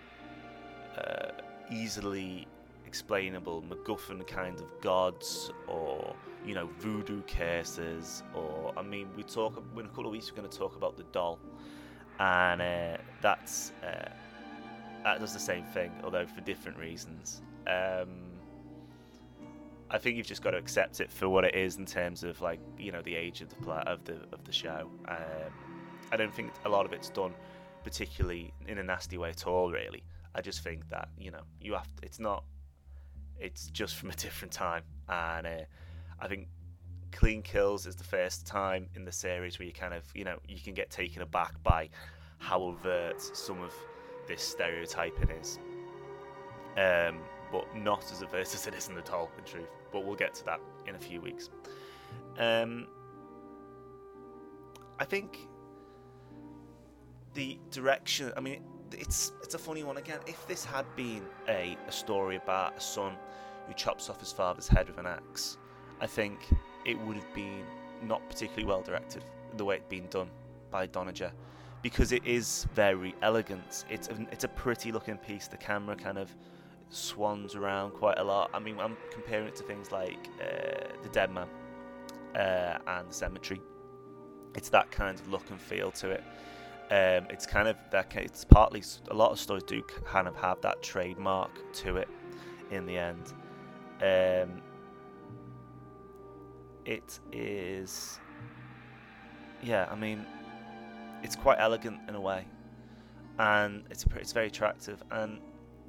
uh, 0.98 1.31
easily 1.72 2.48
explainable 2.86 3.63
MacGuffin 3.63 4.25
kind 4.27 4.60
of 4.60 4.81
gods 4.81 5.51
or 5.67 6.15
you 6.46 6.55
know 6.55 6.69
voodoo 6.79 7.22
curses 7.24 8.24
or 8.34 8.74
I 8.77 8.81
mean 8.81 9.10
we 9.15 9.24
talk 9.24 9.62
in 9.77 9.86
a 9.86 9.88
couple 9.89 10.05
of 10.05 10.12
weeks 10.12 10.31
we're 10.31 10.38
going 10.38 10.50
to 10.50 10.57
talk 10.57 10.75
about 10.75 10.98
the 10.98 11.03
doll. 11.12 11.39
And 12.19 12.62
uh, 12.62 12.98
that's 13.22 13.74
uh, 13.84 14.10
that 15.03 15.19
does 15.19 15.34
the 15.34 15.39
same 15.39 15.65
thing 15.65 15.91
although 16.03 16.25
for 16.25 16.41
different 16.41 16.77
reasons. 16.77 17.41
Um, 17.67 18.27
I 19.89 19.98
think 19.98 20.17
you've 20.17 20.27
just 20.27 20.41
got 20.41 20.51
to 20.51 20.57
accept 20.57 21.00
it 21.00 21.12
for 21.12 21.29
what 21.29 21.46
it 21.46 21.55
is 21.55 21.77
in 21.77 21.86
terms 21.86 22.24
of 22.24 22.41
like 22.41 22.60
you 22.77 22.91
know 22.91 23.01
the 23.01 23.15
age 23.15 23.41
of 23.41 23.50
the 23.50 23.55
play, 23.55 23.81
of 23.86 24.03
the 24.05 24.17
of 24.34 24.43
the 24.43 24.51
show. 24.51 24.89
Um, 25.07 25.66
I 26.11 26.17
don't 26.17 26.33
think 26.33 26.51
a 26.65 26.69
lot 26.69 26.85
of 26.85 26.93
it's 26.93 27.09
done 27.09 27.33
particularly 27.83 28.53
in 28.67 28.79
a 28.79 28.83
nasty 28.83 29.17
way 29.17 29.29
at 29.29 29.47
all 29.47 29.71
really. 29.71 30.03
I 30.35 30.41
just 30.41 30.61
think 30.61 30.87
that 30.89 31.09
you 31.17 31.31
know 31.31 31.41
you 31.61 31.73
have 31.73 31.93
to, 31.97 32.05
it's 32.05 32.19
not 32.19 32.43
it's 33.39 33.67
just 33.67 33.95
from 33.95 34.09
a 34.09 34.13
different 34.25 34.51
time. 34.51 34.83
And 35.09 35.47
uh, 35.47 35.65
I 36.19 36.27
think 36.27 36.47
clean 37.11 37.41
kills 37.41 37.85
is 37.85 37.95
the 37.95 38.03
first 38.03 38.45
time 38.45 38.87
in 38.95 39.05
the 39.05 39.11
series 39.11 39.57
where 39.57 39.67
you 39.67 39.73
kind 39.73 39.93
of 39.93 40.03
you 40.13 40.23
know 40.23 40.37
you 40.47 40.59
can 40.59 40.73
get 40.73 40.89
taken 40.89 41.21
aback 41.21 41.61
by 41.63 41.89
how 42.39 42.61
overt 42.61 43.21
some 43.21 43.61
of 43.61 43.73
this 44.27 44.41
stereotyping 44.41 45.29
is. 45.29 45.59
Um, 46.77 47.19
but 47.51 47.65
not 47.75 48.11
as 48.11 48.21
overt 48.21 48.41
as 48.53 48.67
it 48.67 48.73
is 48.73 48.89
in 48.89 48.95
the 48.95 49.01
doll 49.01 49.31
in 49.37 49.43
truth 49.45 49.69
but 49.91 50.05
we'll 50.05 50.15
get 50.15 50.33
to 50.35 50.45
that 50.45 50.59
in 50.85 50.95
a 50.95 50.99
few 50.99 51.21
weeks. 51.21 51.49
Um, 52.37 52.87
I 54.99 55.05
think 55.05 55.47
the 57.38 57.60
direction 57.70 58.34
I 58.36 58.39
mean 58.39 58.63
it's 58.91 59.32
it's 59.44 59.53
a 59.53 59.60
funny 59.60 59.84
one 59.84 59.98
again. 59.98 60.20
If 60.25 60.48
this 60.48 60.65
had 60.65 60.86
been 60.96 61.22
a, 61.48 61.77
a 61.88 61.91
story 61.91 62.36
about 62.38 62.75
a 62.75 62.82
son 62.82 63.13
who 63.67 63.74
chops 63.74 64.10
off 64.10 64.20
his 64.20 64.32
father's 64.32 64.67
head 64.67 64.88
with 64.88 64.98
an 64.98 65.06
axe, 65.06 65.58
I 66.01 66.08
think 66.08 66.39
it 66.86 66.98
would 67.00 67.15
have 67.15 67.34
been 67.36 67.63
not 68.01 68.27
particularly 68.27 68.65
well 68.65 68.82
directed 68.82 69.24
the 69.56 69.65
way 69.65 69.75
it's 69.75 69.89
been 69.89 70.08
done 70.08 70.29
by 70.72 70.88
Doniger, 70.88 71.32
because 71.82 72.12
it 72.12 72.25
is 72.25 72.65
very 72.74 73.13
elegant. 73.22 73.86
It's 73.89 74.08
a, 74.08 74.27
it's 74.32 74.46
a 74.46 74.48
pretty 74.50 74.91
looking 74.91 75.17
piece. 75.17 75.48
The 75.48 75.58
camera 75.58 75.96
kind 75.96 76.17
of 76.17 76.34
swans 76.89 77.56
around 77.56 77.91
quite 77.91 78.20
a 78.20 78.24
lot. 78.24 78.50
I 78.53 78.60
mean, 78.60 78.79
I'm 78.79 78.98
comparing 79.12 79.48
it 79.48 79.56
to 79.58 79.63
things 79.63 79.91
like 79.91 80.29
uh, 80.41 80.88
The 81.03 81.10
Dead 81.10 81.32
Man 81.32 81.48
uh, 82.36 82.77
and 82.88 83.10
The 83.10 83.13
Cemetery. 83.13 83.62
It's 84.56 84.70
that 84.70 84.91
kind 84.91 85.20
of 85.20 85.27
look 85.29 85.50
and 85.50 85.60
feel 85.60 85.91
to 85.91 86.10
it. 86.10 86.24
Um, 86.89 87.27
it's 87.29 87.46
kind 87.46 87.67
of 87.67 87.75
that. 87.91 88.15
It's 88.15 88.46
partly 88.46 88.82
a 89.12 89.13
lot 89.13 89.32
of 89.32 89.39
stories 89.39 89.63
do 89.63 89.82
kind 90.06 90.27
of 90.27 90.36
have 90.38 90.62
that 90.62 90.82
trademark 90.82 91.51
to 91.84 91.98
it. 91.98 92.08
In 92.72 92.86
the 92.86 92.98
end, 92.98 93.34
um, 94.01 94.62
it 96.86 97.20
is. 97.32 98.20
Yeah, 99.62 99.88
I 99.91 99.96
mean, 99.96 100.25
it's 101.24 101.36
quite 101.36 101.58
elegant 101.60 102.00
in 102.08 102.15
a 102.15 102.22
way, 102.22 102.46
and 103.38 103.84
it's 103.89 104.06
it's 104.15 104.32
very 104.32 104.48
attractive. 104.48 105.03
And 105.12 105.39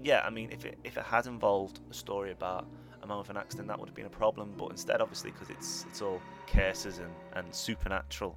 yeah, 0.02 0.22
I 0.24 0.30
mean, 0.30 0.50
if 0.50 0.64
it 0.64 0.78
if 0.82 0.96
it 0.96 1.04
had 1.04 1.26
involved 1.26 1.80
a 1.90 1.94
story 1.94 2.32
about 2.32 2.66
a 3.02 3.06
man 3.06 3.18
with 3.18 3.30
an 3.30 3.36
accident, 3.36 3.68
that 3.68 3.78
would 3.78 3.88
have 3.88 3.96
been 3.96 4.06
a 4.06 4.10
problem. 4.10 4.54
But 4.56 4.70
instead, 4.70 5.00
obviously, 5.00 5.30
because 5.30 5.50
it's 5.50 5.86
it's 5.88 6.02
all 6.02 6.20
curses 6.48 6.98
and, 6.98 7.12
and 7.34 7.54
supernatural 7.54 8.36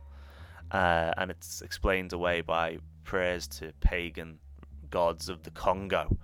uh, 0.72 1.14
and 1.18 1.32
it's 1.32 1.62
explained 1.62 2.14
away 2.14 2.42
by 2.42 2.78
prayers 3.04 3.48
to 3.48 3.74
pagan 3.82 4.40
gods 4.90 5.30
of 5.30 5.44
the 5.44 5.52
Congo. 5.52 6.18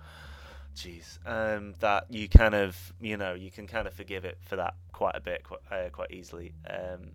Jeez, 0.74 1.18
um, 1.26 1.74
that 1.80 2.04
you 2.08 2.28
kind 2.28 2.54
of, 2.54 2.92
you 3.00 3.16
know, 3.16 3.34
you 3.34 3.50
can 3.50 3.66
kind 3.66 3.88
of 3.88 3.94
forgive 3.94 4.24
it 4.24 4.38
for 4.40 4.56
that 4.56 4.74
quite 4.92 5.16
a 5.16 5.20
bit, 5.20 5.42
quite, 5.42 5.60
uh, 5.72 5.88
quite 5.90 6.12
easily. 6.12 6.52
Um, 6.70 7.10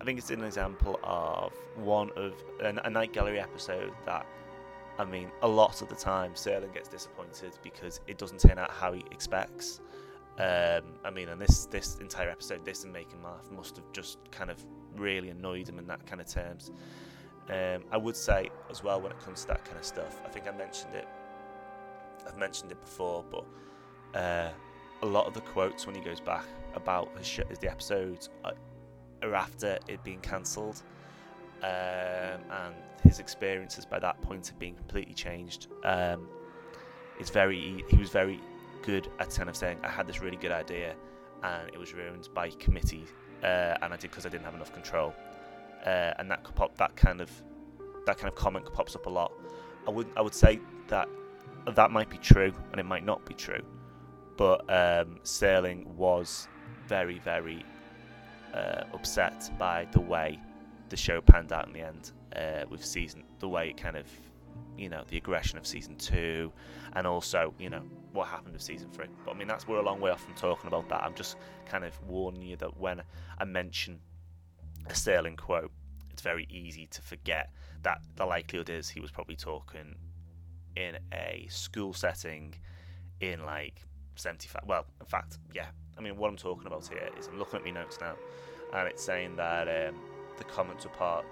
I 0.00 0.04
think 0.04 0.18
it's 0.18 0.30
an 0.30 0.44
example 0.44 0.98
of 1.02 1.52
one 1.76 2.10
of 2.16 2.32
a, 2.60 2.74
a 2.84 2.90
night 2.90 3.12
gallery 3.12 3.40
episode 3.40 3.92
that, 4.06 4.26
I 4.98 5.04
mean, 5.04 5.30
a 5.42 5.48
lot 5.48 5.82
of 5.82 5.88
the 5.88 5.96
time 5.96 6.32
Serling 6.32 6.72
gets 6.72 6.88
disappointed 6.88 7.52
because 7.62 8.00
it 8.06 8.16
doesn't 8.16 8.40
turn 8.40 8.58
out 8.58 8.70
how 8.70 8.92
he 8.92 9.04
expects. 9.10 9.80
Um, 10.38 10.94
I 11.04 11.10
mean, 11.10 11.28
and 11.28 11.40
this 11.40 11.66
this 11.66 11.96
entire 11.96 12.30
episode, 12.30 12.64
this 12.64 12.84
and 12.84 12.96
Him 12.96 13.24
Laugh 13.24 13.50
must 13.50 13.76
have 13.76 13.90
just 13.92 14.18
kind 14.30 14.50
of 14.50 14.64
really 14.96 15.30
annoyed 15.30 15.68
him 15.68 15.78
in 15.78 15.86
that 15.88 16.06
kind 16.06 16.20
of 16.20 16.28
terms. 16.28 16.70
Um, 17.48 17.84
I 17.90 17.96
would 17.96 18.16
say 18.16 18.50
as 18.70 18.84
well 18.84 19.00
when 19.00 19.10
it 19.10 19.18
comes 19.20 19.42
to 19.42 19.48
that 19.48 19.64
kind 19.64 19.78
of 19.78 19.84
stuff. 19.84 20.20
I 20.24 20.28
think 20.28 20.46
I 20.46 20.52
mentioned 20.52 20.94
it. 20.94 21.08
I've 22.26 22.36
mentioned 22.36 22.70
it 22.70 22.80
before, 22.80 23.24
but 23.30 23.44
uh, 24.18 24.50
a 25.02 25.06
lot 25.06 25.26
of 25.26 25.34
the 25.34 25.40
quotes 25.40 25.86
when 25.86 25.94
he 25.94 26.02
goes 26.02 26.20
back 26.20 26.44
about 26.74 27.16
his 27.16 27.26
sh- 27.26 27.40
the 27.60 27.70
episodes 27.70 28.28
are, 28.44 28.52
are 29.22 29.34
after 29.34 29.78
it 29.88 30.04
being 30.04 30.20
cancelled, 30.20 30.82
um, 31.62 31.68
and 31.68 32.74
his 33.02 33.18
experiences 33.18 33.86
by 33.86 33.98
that 33.98 34.20
point 34.20 34.46
have 34.46 34.58
been 34.58 34.74
completely 34.74 35.14
changed. 35.14 35.68
Um, 35.84 36.28
it's 37.18 37.30
very 37.30 37.82
he 37.88 37.96
was 37.96 38.10
very 38.10 38.40
good 38.82 39.08
at 39.18 39.34
kind 39.34 39.48
of 39.48 39.56
saying 39.56 39.78
I 39.82 39.88
had 39.88 40.06
this 40.06 40.20
really 40.20 40.36
good 40.36 40.52
idea, 40.52 40.94
and 41.42 41.68
it 41.72 41.78
was 41.78 41.94
ruined 41.94 42.28
by 42.34 42.50
committee, 42.50 43.04
uh, 43.42 43.76
and 43.82 43.92
I 43.92 43.96
did 43.96 44.10
because 44.10 44.26
I 44.26 44.28
didn't 44.28 44.44
have 44.44 44.54
enough 44.54 44.72
control, 44.72 45.14
uh, 45.84 46.12
and 46.18 46.30
that 46.30 46.44
pop 46.54 46.76
that 46.78 46.96
kind 46.96 47.20
of 47.20 47.30
that 48.06 48.16
kind 48.18 48.28
of 48.28 48.34
comment 48.34 48.72
pops 48.72 48.96
up 48.96 49.06
a 49.06 49.10
lot. 49.10 49.32
I 49.86 49.90
would 49.90 50.08
I 50.16 50.22
would 50.22 50.34
say 50.34 50.60
that 50.88 51.08
that 51.74 51.90
might 51.90 52.08
be 52.08 52.18
true 52.18 52.52
and 52.70 52.80
it 52.80 52.84
might 52.84 53.04
not 53.04 53.24
be 53.26 53.34
true, 53.34 53.62
but 54.36 54.60
um, 54.70 55.18
Serling 55.24 55.86
was 55.86 56.48
very 56.86 57.18
very 57.18 57.64
uh, 58.54 58.84
upset 58.94 59.50
by 59.58 59.86
the 59.92 60.00
way 60.00 60.38
the 60.88 60.96
show 60.96 61.20
panned 61.20 61.52
out 61.52 61.66
in 61.66 61.72
the 61.72 61.80
end 61.80 62.12
uh, 62.34 62.64
with 62.70 62.84
season 62.84 63.22
the 63.40 63.48
way 63.48 63.68
it 63.68 63.76
kind 63.76 63.96
of 63.96 64.06
you 64.76 64.88
know 64.88 65.02
the 65.08 65.16
aggression 65.16 65.58
of 65.58 65.66
season 65.66 65.96
two 65.96 66.52
and 66.94 67.06
also 67.06 67.52
you 67.58 67.68
know 67.68 67.82
what 68.12 68.28
happened 68.28 68.52
with 68.52 68.62
season 68.62 68.88
three. 68.90 69.06
But 69.24 69.34
i 69.34 69.38
mean 69.38 69.48
that's 69.48 69.66
we're 69.66 69.78
a 69.78 69.82
long 69.82 70.00
way 70.00 70.10
off 70.10 70.22
from 70.22 70.34
talking 70.34 70.68
about 70.68 70.88
that. 70.88 71.02
I'm 71.02 71.14
just 71.14 71.36
kind 71.66 71.84
of 71.84 72.00
warning 72.08 72.42
you 72.42 72.56
that 72.56 72.78
when 72.78 73.02
i 73.38 73.44
mention 73.44 74.00
a 74.86 74.92
Serling 74.92 75.36
quote 75.36 75.70
it's 76.10 76.22
very 76.22 76.46
easy 76.50 76.86
to 76.86 77.02
forget 77.02 77.50
that 77.82 78.00
the 78.16 78.24
likelihood 78.24 78.70
is 78.70 78.88
he 78.88 79.00
was 79.00 79.10
probably 79.10 79.36
talking 79.36 79.94
in 80.76 80.98
a 81.12 81.46
school 81.50 81.92
setting 81.92 82.54
in 83.20 83.44
like 83.44 83.82
75 84.16 84.62
well 84.66 84.86
in 85.00 85.06
fact 85.06 85.38
yeah. 85.54 85.66
I 85.96 86.00
mean 86.00 86.16
what 86.16 86.28
i'm 86.28 86.36
talking 86.36 86.66
about 86.66 86.86
here 86.88 87.10
is 87.18 87.26
i'm 87.26 87.38
looking 87.38 87.58
at 87.58 87.64
my 87.64 87.70
notes 87.70 87.98
now 88.00 88.14
and 88.72 88.88
it's 88.88 89.02
saying 89.02 89.36
that 89.36 89.68
um, 89.68 89.96
the 90.36 90.44
comments 90.44 90.84
were 90.84 90.90
part 90.90 91.26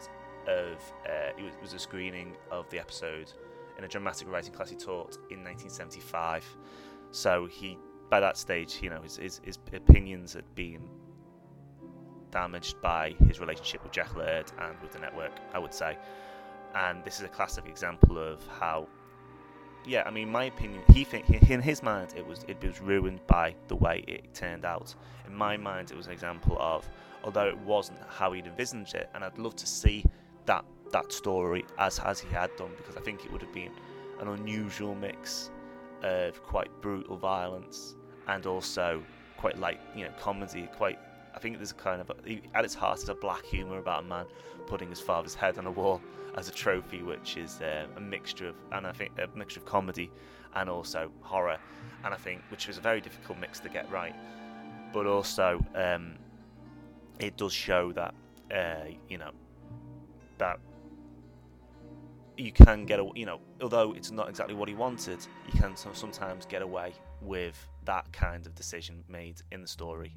of 0.49 0.81
uh, 1.07 1.33
it, 1.37 1.43
was, 1.43 1.55
it 1.55 1.63
was 1.63 1.73
a 1.73 1.79
screening 1.79 2.37
of 2.51 2.69
the 2.71 2.79
episode 2.79 3.33
in 3.79 3.85
a 3.85 3.89
dramatic 3.89 4.31
writing 4.31 4.53
class 4.53 4.71
he 4.71 4.77
taught 4.77 5.17
in 5.31 5.43
1975 5.45 6.45
so 7.11 7.47
he 7.47 7.79
by 8.09 8.21
that 8.21 8.37
stage 8.37 8.79
you 8.83 8.91
know 8.91 9.01
his, 9.03 9.17
his, 9.17 9.41
his 9.45 9.59
opinions 9.73 10.33
had 10.33 10.55
been 10.55 10.89
damaged 12.31 12.81
by 12.83 13.15
his 13.27 13.41
relationship 13.41 13.83
with 13.83 13.93
Jack 13.93 14.15
Laird 14.15 14.51
and 14.61 14.79
with 14.83 14.93
the 14.93 14.99
network 14.99 15.33
I 15.55 15.59
would 15.59 15.73
say. 15.73 15.97
And 16.75 17.03
this 17.05 17.19
is 17.19 17.25
a 17.25 17.29
classic 17.29 17.67
example 17.67 18.19
of 18.19 18.47
how 18.61 18.89
yeah 19.87 20.03
I 20.05 20.11
mean 20.11 20.31
my 20.31 20.45
opinion 20.45 20.83
he 20.93 21.05
think 21.05 21.31
in 21.31 21.63
his 21.63 21.83
mind 21.83 22.13
it 22.17 22.27
was 22.27 22.45
it 22.47 22.63
was 22.63 22.81
ruined 22.81 23.21
by 23.27 23.55
the 23.69 23.77
way 23.77 24.05
it 24.07 24.35
turned 24.35 24.65
out. 24.65 24.95
In 25.27 25.35
my 25.35 25.57
mind 25.57 25.91
it 25.91 25.97
was 25.97 26.07
an 26.07 26.13
example 26.13 26.57
of 26.61 26.87
although 27.25 27.49
it 27.49 27.59
wasn't 27.59 27.99
how 28.09 28.33
he'd 28.33 28.47
envisaged 28.47 28.95
it 28.95 29.09
and 29.15 29.25
I'd 29.25 29.39
love 29.39 29.57
to 29.57 29.67
see 29.67 30.05
that 30.47 30.65
that 30.93 31.13
story 31.13 31.65
as 31.79 31.99
as 32.01 32.21
he 32.21 32.29
had 32.33 32.55
done 32.57 32.71
because 32.77 32.97
I 32.97 33.01
think 33.01 33.25
it 33.25 33.33
would 33.33 33.43
have 33.43 33.53
been 33.53 33.73
an 34.21 34.29
unusual 34.29 34.95
mix 34.95 35.51
of 36.03 36.43
quite 36.43 36.71
brutal 36.81 37.17
violence 37.17 37.97
and 38.29 38.47
also 38.47 39.03
quite 39.37 39.59
light 39.59 39.81
you 39.95 40.05
know 40.05 40.13
comedy 40.21 40.69
quite 40.77 40.99
I 41.35 41.39
think 41.39 41.57
there's 41.57 41.73
a 41.73 41.75
kind 41.75 42.01
of 42.01 42.11
at 42.55 42.65
its 42.65 42.75
heart 42.75 43.03
is 43.03 43.09
a 43.09 43.15
black 43.15 43.45
humor 43.45 43.79
about 43.79 44.05
a 44.05 44.07
man 44.07 44.27
putting 44.67 44.89
his 44.89 45.01
father's 45.01 45.35
head 45.35 45.59
on 45.59 45.67
a 45.67 45.71
wall 45.71 46.01
as 46.37 46.49
a 46.49 46.53
trophy 46.53 47.03
which 47.03 47.37
is 47.37 47.61
uh, 47.61 47.87
a 47.97 48.01
mixture 48.01 48.49
of 48.49 48.57
and 48.73 48.87
I 48.87 48.93
think 48.93 49.13
a 49.19 49.37
mixture 49.37 49.61
of 49.61 49.67
comedy 49.67 50.11
and 50.55 50.71
also 50.71 51.11
horror 51.21 51.59
and 52.05 52.15
I 52.15 52.17
think 52.17 52.43
which 52.49 52.69
was 52.69 52.79
a 52.79 52.81
very 52.81 53.01
difficult 53.01 53.39
mix 53.39 53.61
to 53.61 53.69
get 53.69 53.91
right. 53.91 54.15
But 54.93 55.07
also 55.07 55.65
um, 55.75 56.15
it 57.19 57.37
does 57.37 57.53
show 57.53 57.93
that 57.93 58.15
uh, 58.55 58.91
you 59.09 59.19
know 59.19 59.33
that 60.39 60.59
you 62.37 62.53
can 62.53 62.85
get 62.85 63.01
you 63.17 63.25
know 63.25 63.41
although 63.63 63.93
it's 63.95 64.11
not 64.11 64.29
exactly 64.29 64.55
what 64.55 64.69
he 64.69 64.75
wanted 64.75 65.19
you 65.51 65.59
can 65.59 65.75
sometimes 65.77 66.45
get 66.45 66.61
away 66.61 66.93
with 67.23 67.67
that 67.85 68.13
kind 68.13 68.47
of 68.47 68.55
decision 68.55 69.03
made 69.09 69.41
in 69.53 69.63
the 69.63 69.69
story. 69.69 70.15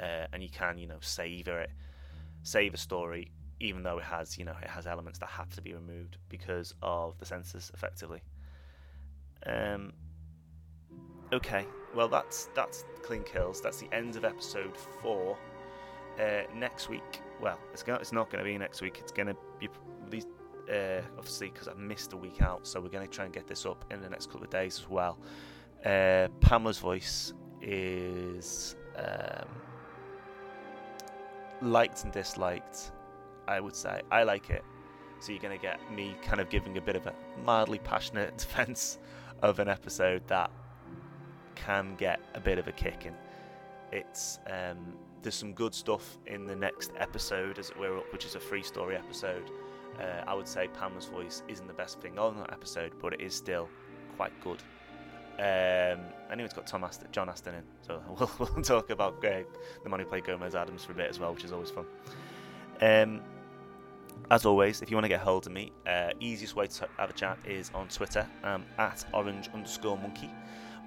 Uh, 0.00 0.26
and 0.32 0.42
you 0.42 0.48
can 0.48 0.78
you 0.78 0.86
know 0.86 0.98
savor 1.00 1.60
it 1.60 1.70
save 2.42 2.74
a 2.74 2.76
story 2.76 3.30
even 3.60 3.82
though 3.82 3.98
it 3.98 4.04
has 4.04 4.36
you 4.36 4.44
know 4.44 4.56
it 4.60 4.68
has 4.68 4.86
elements 4.86 5.18
that 5.18 5.28
have 5.28 5.50
to 5.50 5.62
be 5.62 5.72
removed 5.74 6.16
because 6.28 6.74
of 6.82 7.16
the 7.18 7.26
censors 7.26 7.70
effectively. 7.74 8.22
Um 9.46 9.92
okay. 11.32 11.66
Well 11.94 12.08
that's 12.08 12.48
that's 12.54 12.84
clean 13.02 13.22
kills. 13.22 13.60
That's 13.60 13.78
the 13.78 13.92
end 13.94 14.16
of 14.16 14.24
episode 14.24 14.76
4 15.02 15.36
uh, 16.18 16.22
next 16.54 16.88
week 16.88 17.20
well, 17.42 17.58
it's 17.72 17.84
it's 17.86 18.12
not 18.12 18.30
going 18.30 18.42
to 18.42 18.48
be 18.48 18.56
next 18.56 18.80
week. 18.80 18.98
It's 19.00 19.12
going 19.12 19.26
to 19.26 19.36
be 19.58 19.68
these 20.08 20.26
uh, 20.72 21.02
obviously 21.18 21.50
because 21.50 21.66
I've 21.68 21.76
missed 21.76 22.12
a 22.12 22.16
week 22.16 22.40
out, 22.40 22.66
so 22.66 22.80
we're 22.80 22.88
going 22.88 23.06
to 23.06 23.12
try 23.12 23.24
and 23.24 23.34
get 23.34 23.48
this 23.48 23.66
up 23.66 23.84
in 23.90 24.00
the 24.00 24.08
next 24.08 24.26
couple 24.26 24.44
of 24.44 24.50
days 24.50 24.78
as 24.78 24.88
well. 24.88 25.18
Uh, 25.84 26.28
Pamela's 26.40 26.78
voice 26.78 27.34
is 27.60 28.76
um, 28.96 29.48
liked 31.60 32.04
and 32.04 32.12
disliked. 32.12 32.92
I 33.48 33.58
would 33.58 33.74
say 33.74 34.02
I 34.12 34.22
like 34.22 34.50
it, 34.50 34.64
so 35.18 35.32
you're 35.32 35.42
going 35.42 35.58
to 35.58 35.62
get 35.62 35.80
me 35.90 36.14
kind 36.22 36.40
of 36.40 36.48
giving 36.48 36.78
a 36.78 36.80
bit 36.80 36.94
of 36.94 37.06
a 37.08 37.14
mildly 37.44 37.80
passionate 37.80 38.38
defense 38.38 38.98
of 39.42 39.58
an 39.58 39.68
episode 39.68 40.22
that 40.28 40.52
can 41.56 41.96
get 41.96 42.20
a 42.34 42.40
bit 42.40 42.58
of 42.58 42.68
a 42.68 42.72
kick 42.72 43.04
in. 43.04 43.14
It's 43.92 44.38
um, 44.46 44.94
there's 45.22 45.34
some 45.34 45.52
good 45.52 45.74
stuff 45.74 46.18
in 46.26 46.46
the 46.46 46.56
next 46.56 46.92
episode, 46.98 47.58
as 47.58 47.70
it 47.70 47.78
were, 47.78 48.00
which 48.12 48.24
is 48.24 48.34
a 48.34 48.40
free 48.40 48.62
story 48.62 48.96
episode. 48.96 49.50
Uh, 50.00 50.24
I 50.26 50.34
would 50.34 50.48
say 50.48 50.68
Pamela's 50.68 51.06
voice 51.06 51.42
isn't 51.48 51.66
the 51.66 51.74
best 51.74 52.00
thing 52.00 52.18
on 52.18 52.36
that 52.38 52.52
episode, 52.52 52.92
but 53.00 53.12
it 53.12 53.20
is 53.20 53.34
still 53.34 53.68
quite 54.16 54.32
good. 54.40 54.62
Um, 55.38 56.00
anyway, 56.30 56.44
it's 56.44 56.54
got 56.54 56.66
Tom 56.66 56.84
Aston, 56.84 57.08
John 57.12 57.28
Astin 57.28 57.54
in, 57.54 57.62
so 57.80 58.02
we'll, 58.18 58.30
we'll 58.38 58.62
talk 58.62 58.90
about 58.90 59.24
uh, 59.24 59.42
the 59.82 59.88
man 59.88 60.00
who 60.00 60.06
played 60.06 60.24
Gomez 60.24 60.54
Addams 60.54 60.84
for 60.84 60.92
a 60.92 60.94
bit 60.94 61.10
as 61.10 61.18
well, 61.18 61.32
which 61.34 61.44
is 61.44 61.52
always 61.52 61.70
fun. 61.70 61.86
Um, 62.80 63.20
as 64.30 64.46
always, 64.46 64.82
if 64.82 64.90
you 64.90 64.96
want 64.96 65.04
to 65.04 65.08
get 65.08 65.20
hold 65.20 65.46
of 65.46 65.52
me, 65.52 65.72
uh, 65.86 66.10
easiest 66.20 66.56
way 66.56 66.66
to 66.66 66.88
have 66.98 67.10
a 67.10 67.12
chat 67.12 67.38
is 67.44 67.70
on 67.74 67.88
Twitter 67.88 68.26
um, 68.44 68.64
at 68.78 69.04
orange 69.12 69.48
underscore 69.52 69.98
monkey. 69.98 70.30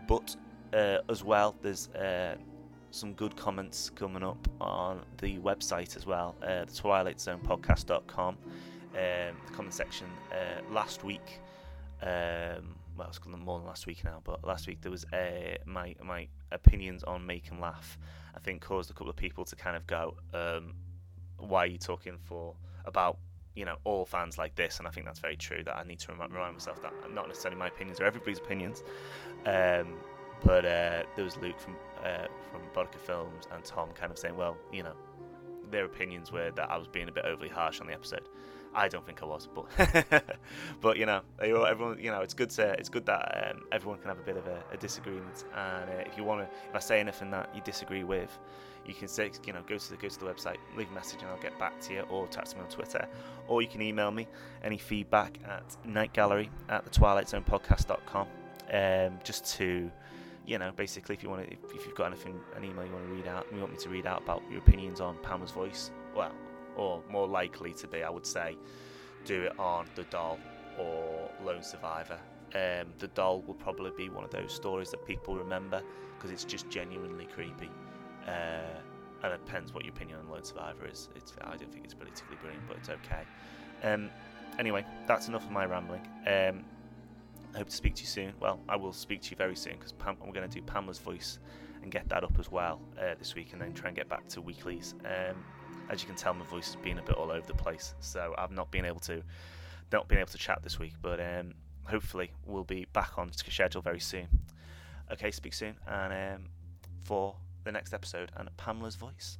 But 0.07 0.35
uh, 0.73 0.97
as 1.09 1.23
well, 1.23 1.55
there's 1.61 1.89
uh, 1.89 2.35
some 2.95 3.13
good 3.13 3.35
comments 3.35 3.89
coming 3.89 4.23
up 4.23 4.47
on 4.61 5.01
the 5.17 5.37
website 5.39 5.97
as 5.97 6.05
well, 6.05 6.33
uh, 6.41 6.63
the 6.63 6.73
Twilight 6.73 7.19
Zone 7.19 7.41
podcast.com. 7.43 8.37
Um, 8.93 9.35
the 9.45 9.53
comment 9.53 9.73
section 9.73 10.07
uh, 10.31 10.61
last 10.73 11.03
week, 11.03 11.41
um, 12.01 12.75
well, 12.97 13.09
it's 13.09 13.19
more 13.25 13.59
than 13.59 13.67
last 13.67 13.85
week 13.85 14.05
now, 14.05 14.21
but 14.23 14.45
last 14.45 14.67
week 14.67 14.79
there 14.79 14.91
was 14.91 15.03
uh, 15.11 15.57
my 15.65 15.93
my 16.01 16.29
opinions 16.53 17.03
on 17.03 17.25
Make 17.25 17.51
'em 17.51 17.59
Laugh. 17.59 17.97
I 18.33 18.39
think 18.39 18.61
caused 18.61 18.89
a 18.89 18.93
couple 18.93 19.09
of 19.09 19.17
people 19.17 19.43
to 19.43 19.55
kind 19.57 19.75
of 19.75 19.85
go, 19.85 20.15
um, 20.33 20.75
"Why 21.37 21.63
are 21.63 21.67
you 21.67 21.77
talking 21.77 22.17
for 22.17 22.55
about 22.85 23.17
you 23.55 23.65
know 23.65 23.75
all 23.83 24.05
fans 24.05 24.37
like 24.37 24.55
this?" 24.55 24.79
And 24.79 24.87
I 24.87 24.91
think 24.91 25.05
that's 25.05 25.19
very 25.19 25.35
true. 25.35 25.61
That 25.65 25.75
I 25.75 25.83
need 25.83 25.99
to 25.99 26.13
remind, 26.13 26.31
myself 26.31 26.81
that 26.81 26.93
not 27.13 27.27
necessarily 27.27 27.59
my 27.59 27.67
opinions 27.67 27.99
or 27.99 28.05
everybody's 28.05 28.39
opinions. 28.39 28.81
Um, 29.45 29.97
but 30.43 30.65
uh, 30.65 31.03
there 31.15 31.23
was 31.23 31.37
Luke 31.37 31.59
from 31.59 31.75
uh, 32.03 32.27
from 32.51 32.61
Bodka 32.73 32.99
Films 32.99 33.47
and 33.51 33.63
Tom 33.63 33.89
kind 33.93 34.11
of 34.11 34.17
saying, 34.17 34.35
well, 34.35 34.57
you 34.71 34.83
know, 34.83 34.93
their 35.71 35.85
opinions 35.85 36.31
were 36.31 36.51
that 36.51 36.69
I 36.69 36.77
was 36.77 36.87
being 36.87 37.09
a 37.09 37.11
bit 37.11 37.25
overly 37.25 37.49
harsh 37.49 37.81
on 37.81 37.87
the 37.87 37.93
episode. 37.93 38.27
I 38.75 38.89
don't 38.89 39.05
think 39.05 39.23
I 39.23 39.25
was, 39.25 39.47
but 39.47 40.25
but 40.81 40.97
you 40.97 41.05
know, 41.05 41.21
everyone, 41.39 41.97
you 41.99 42.11
know, 42.11 42.21
it's 42.21 42.33
good 42.33 42.49
to 42.51 42.73
it's 42.73 42.89
good 42.89 43.05
that 43.05 43.51
um, 43.51 43.63
everyone 43.71 43.99
can 43.99 44.09
have 44.09 44.19
a 44.19 44.23
bit 44.23 44.37
of 44.37 44.45
a, 44.47 44.61
a 44.71 44.77
disagreement. 44.77 45.45
And 45.55 45.89
uh, 45.89 46.03
if 46.05 46.17
you 46.17 46.23
want 46.23 46.41
to, 46.41 46.55
if 46.69 46.75
I 46.75 46.79
say 46.79 46.99
anything 46.99 47.31
that 47.31 47.49
you 47.55 47.61
disagree 47.61 48.03
with, 48.03 48.37
you 48.85 48.93
can 48.93 49.07
say, 49.07 49.31
you 49.45 49.53
know, 49.53 49.61
go 49.67 49.77
to 49.77 49.89
the 49.89 49.95
go 49.95 50.09
to 50.09 50.19
the 50.19 50.25
website, 50.25 50.57
leave 50.75 50.91
a 50.91 50.93
message, 50.93 51.21
and 51.21 51.29
I'll 51.29 51.41
get 51.41 51.57
back 51.57 51.79
to 51.81 51.93
you, 51.93 52.01
or 52.09 52.27
text 52.27 52.55
me 52.55 52.61
on 52.61 52.69
Twitter, 52.69 53.07
or 53.47 53.61
you 53.61 53.67
can 53.67 53.81
email 53.81 54.11
me 54.11 54.27
any 54.63 54.77
feedback 54.77 55.39
at 55.47 55.63
nightgallery 55.87 56.49
at 56.69 56.83
the 56.83 56.89
Twilight 56.89 57.29
Zone 57.29 57.45
um, 58.73 59.19
just 59.23 59.45
to 59.57 59.91
you 60.45 60.57
know, 60.59 60.71
basically, 60.75 61.15
if 61.15 61.23
you 61.23 61.29
want 61.29 61.43
to, 61.43 61.51
if, 61.51 61.59
if, 61.73 61.85
you've 61.85 61.95
got 61.95 62.07
anything, 62.07 62.39
an 62.55 62.63
email 62.63 62.85
you 62.85 62.91
want 62.91 63.05
to 63.07 63.13
read 63.13 63.27
out, 63.27 63.47
you 63.51 63.59
want 63.59 63.71
me 63.71 63.77
to 63.77 63.89
read 63.89 64.05
out 64.05 64.23
about 64.23 64.43
your 64.49 64.59
opinions 64.59 65.01
on 65.01 65.17
Pamela's 65.23 65.51
voice, 65.51 65.91
well, 66.15 66.31
or 66.75 67.01
more 67.09 67.27
likely 67.27 67.73
to 67.73 67.87
be, 67.87 68.03
I 68.03 68.09
would 68.09 68.25
say, 68.25 68.57
do 69.25 69.43
it 69.43 69.59
on 69.59 69.87
The 69.95 70.03
Doll 70.03 70.39
or 70.79 71.31
Lone 71.43 71.63
Survivor. 71.63 72.19
Um, 72.53 72.87
the 72.99 73.07
Doll 73.07 73.41
will 73.41 73.55
probably 73.55 73.91
be 73.97 74.09
one 74.09 74.23
of 74.23 74.29
those 74.29 74.53
stories 74.53 74.91
that 74.91 75.05
people 75.05 75.35
remember 75.35 75.81
because 76.15 76.31
it's 76.31 76.45
just 76.45 76.69
genuinely 76.69 77.27
creepy. 77.33 77.69
Uh, 78.27 78.79
and 79.23 79.33
it 79.33 79.45
depends 79.45 79.73
what 79.73 79.83
your 79.83 79.93
opinion 79.93 80.19
on 80.19 80.29
Lone 80.29 80.43
Survivor 80.43 80.87
is. 80.87 81.09
It's 81.15 81.33
I 81.41 81.55
don't 81.57 81.71
think 81.71 81.85
it's 81.85 81.93
politically 81.93 82.37
brilliant, 82.41 82.67
but 82.67 82.77
it's 82.77 82.89
okay. 82.89 83.23
Um, 83.83 84.09
anyway, 84.59 84.85
that's 85.07 85.27
enough 85.27 85.45
of 85.45 85.51
my 85.51 85.65
rambling. 85.65 86.01
Um, 86.27 86.63
I 87.55 87.59
hope 87.59 87.69
to 87.69 87.75
speak 87.75 87.95
to 87.95 88.01
you 88.01 88.07
soon. 88.07 88.33
Well, 88.41 88.59
I 88.67 88.75
will 88.75 88.91
speak 88.91 89.21
to 89.23 89.31
you 89.31 89.37
very 89.37 89.55
soon 89.55 89.77
because 89.77 89.93
Pam- 89.93 90.17
I'm 90.21 90.31
going 90.33 90.47
to 90.47 90.53
do 90.53 90.61
Pamela's 90.61 90.99
voice 90.99 91.39
and 91.81 91.89
get 91.89 92.09
that 92.09 92.23
up 92.23 92.37
as 92.37 92.51
well 92.51 92.81
uh, 92.99 93.15
this 93.17 93.33
week, 93.33 93.53
and 93.53 93.61
then 93.61 93.73
try 93.73 93.87
and 93.87 93.95
get 93.95 94.09
back 94.09 94.27
to 94.29 94.41
weeklies. 94.41 94.93
Um, 95.05 95.37
as 95.89 96.01
you 96.01 96.07
can 96.07 96.17
tell, 96.17 96.33
my 96.33 96.43
voice 96.45 96.73
has 96.73 96.75
been 96.83 96.97
a 96.97 97.01
bit 97.01 97.15
all 97.15 97.31
over 97.31 97.47
the 97.47 97.53
place, 97.53 97.95
so 98.01 98.35
I've 98.37 98.51
not 98.51 98.71
been 98.71 98.83
able 98.83 98.99
to 99.01 99.23
not 99.93 100.09
been 100.09 100.17
able 100.17 100.31
to 100.31 100.37
chat 100.37 100.63
this 100.63 100.79
week. 100.79 100.95
But 101.01 101.21
um, 101.21 101.53
hopefully, 101.85 102.31
we'll 102.45 102.65
be 102.65 102.87
back 102.91 103.17
on 103.17 103.31
schedule 103.31 103.81
very 103.81 104.01
soon. 104.01 104.27
Okay, 105.13 105.31
speak 105.31 105.53
soon, 105.53 105.75
and 105.87 106.35
um, 106.35 106.49
for 107.03 107.35
the 107.63 107.71
next 107.71 107.93
episode 107.93 108.31
and 108.35 108.49
Pamela's 108.57 108.95
voice. 108.95 109.37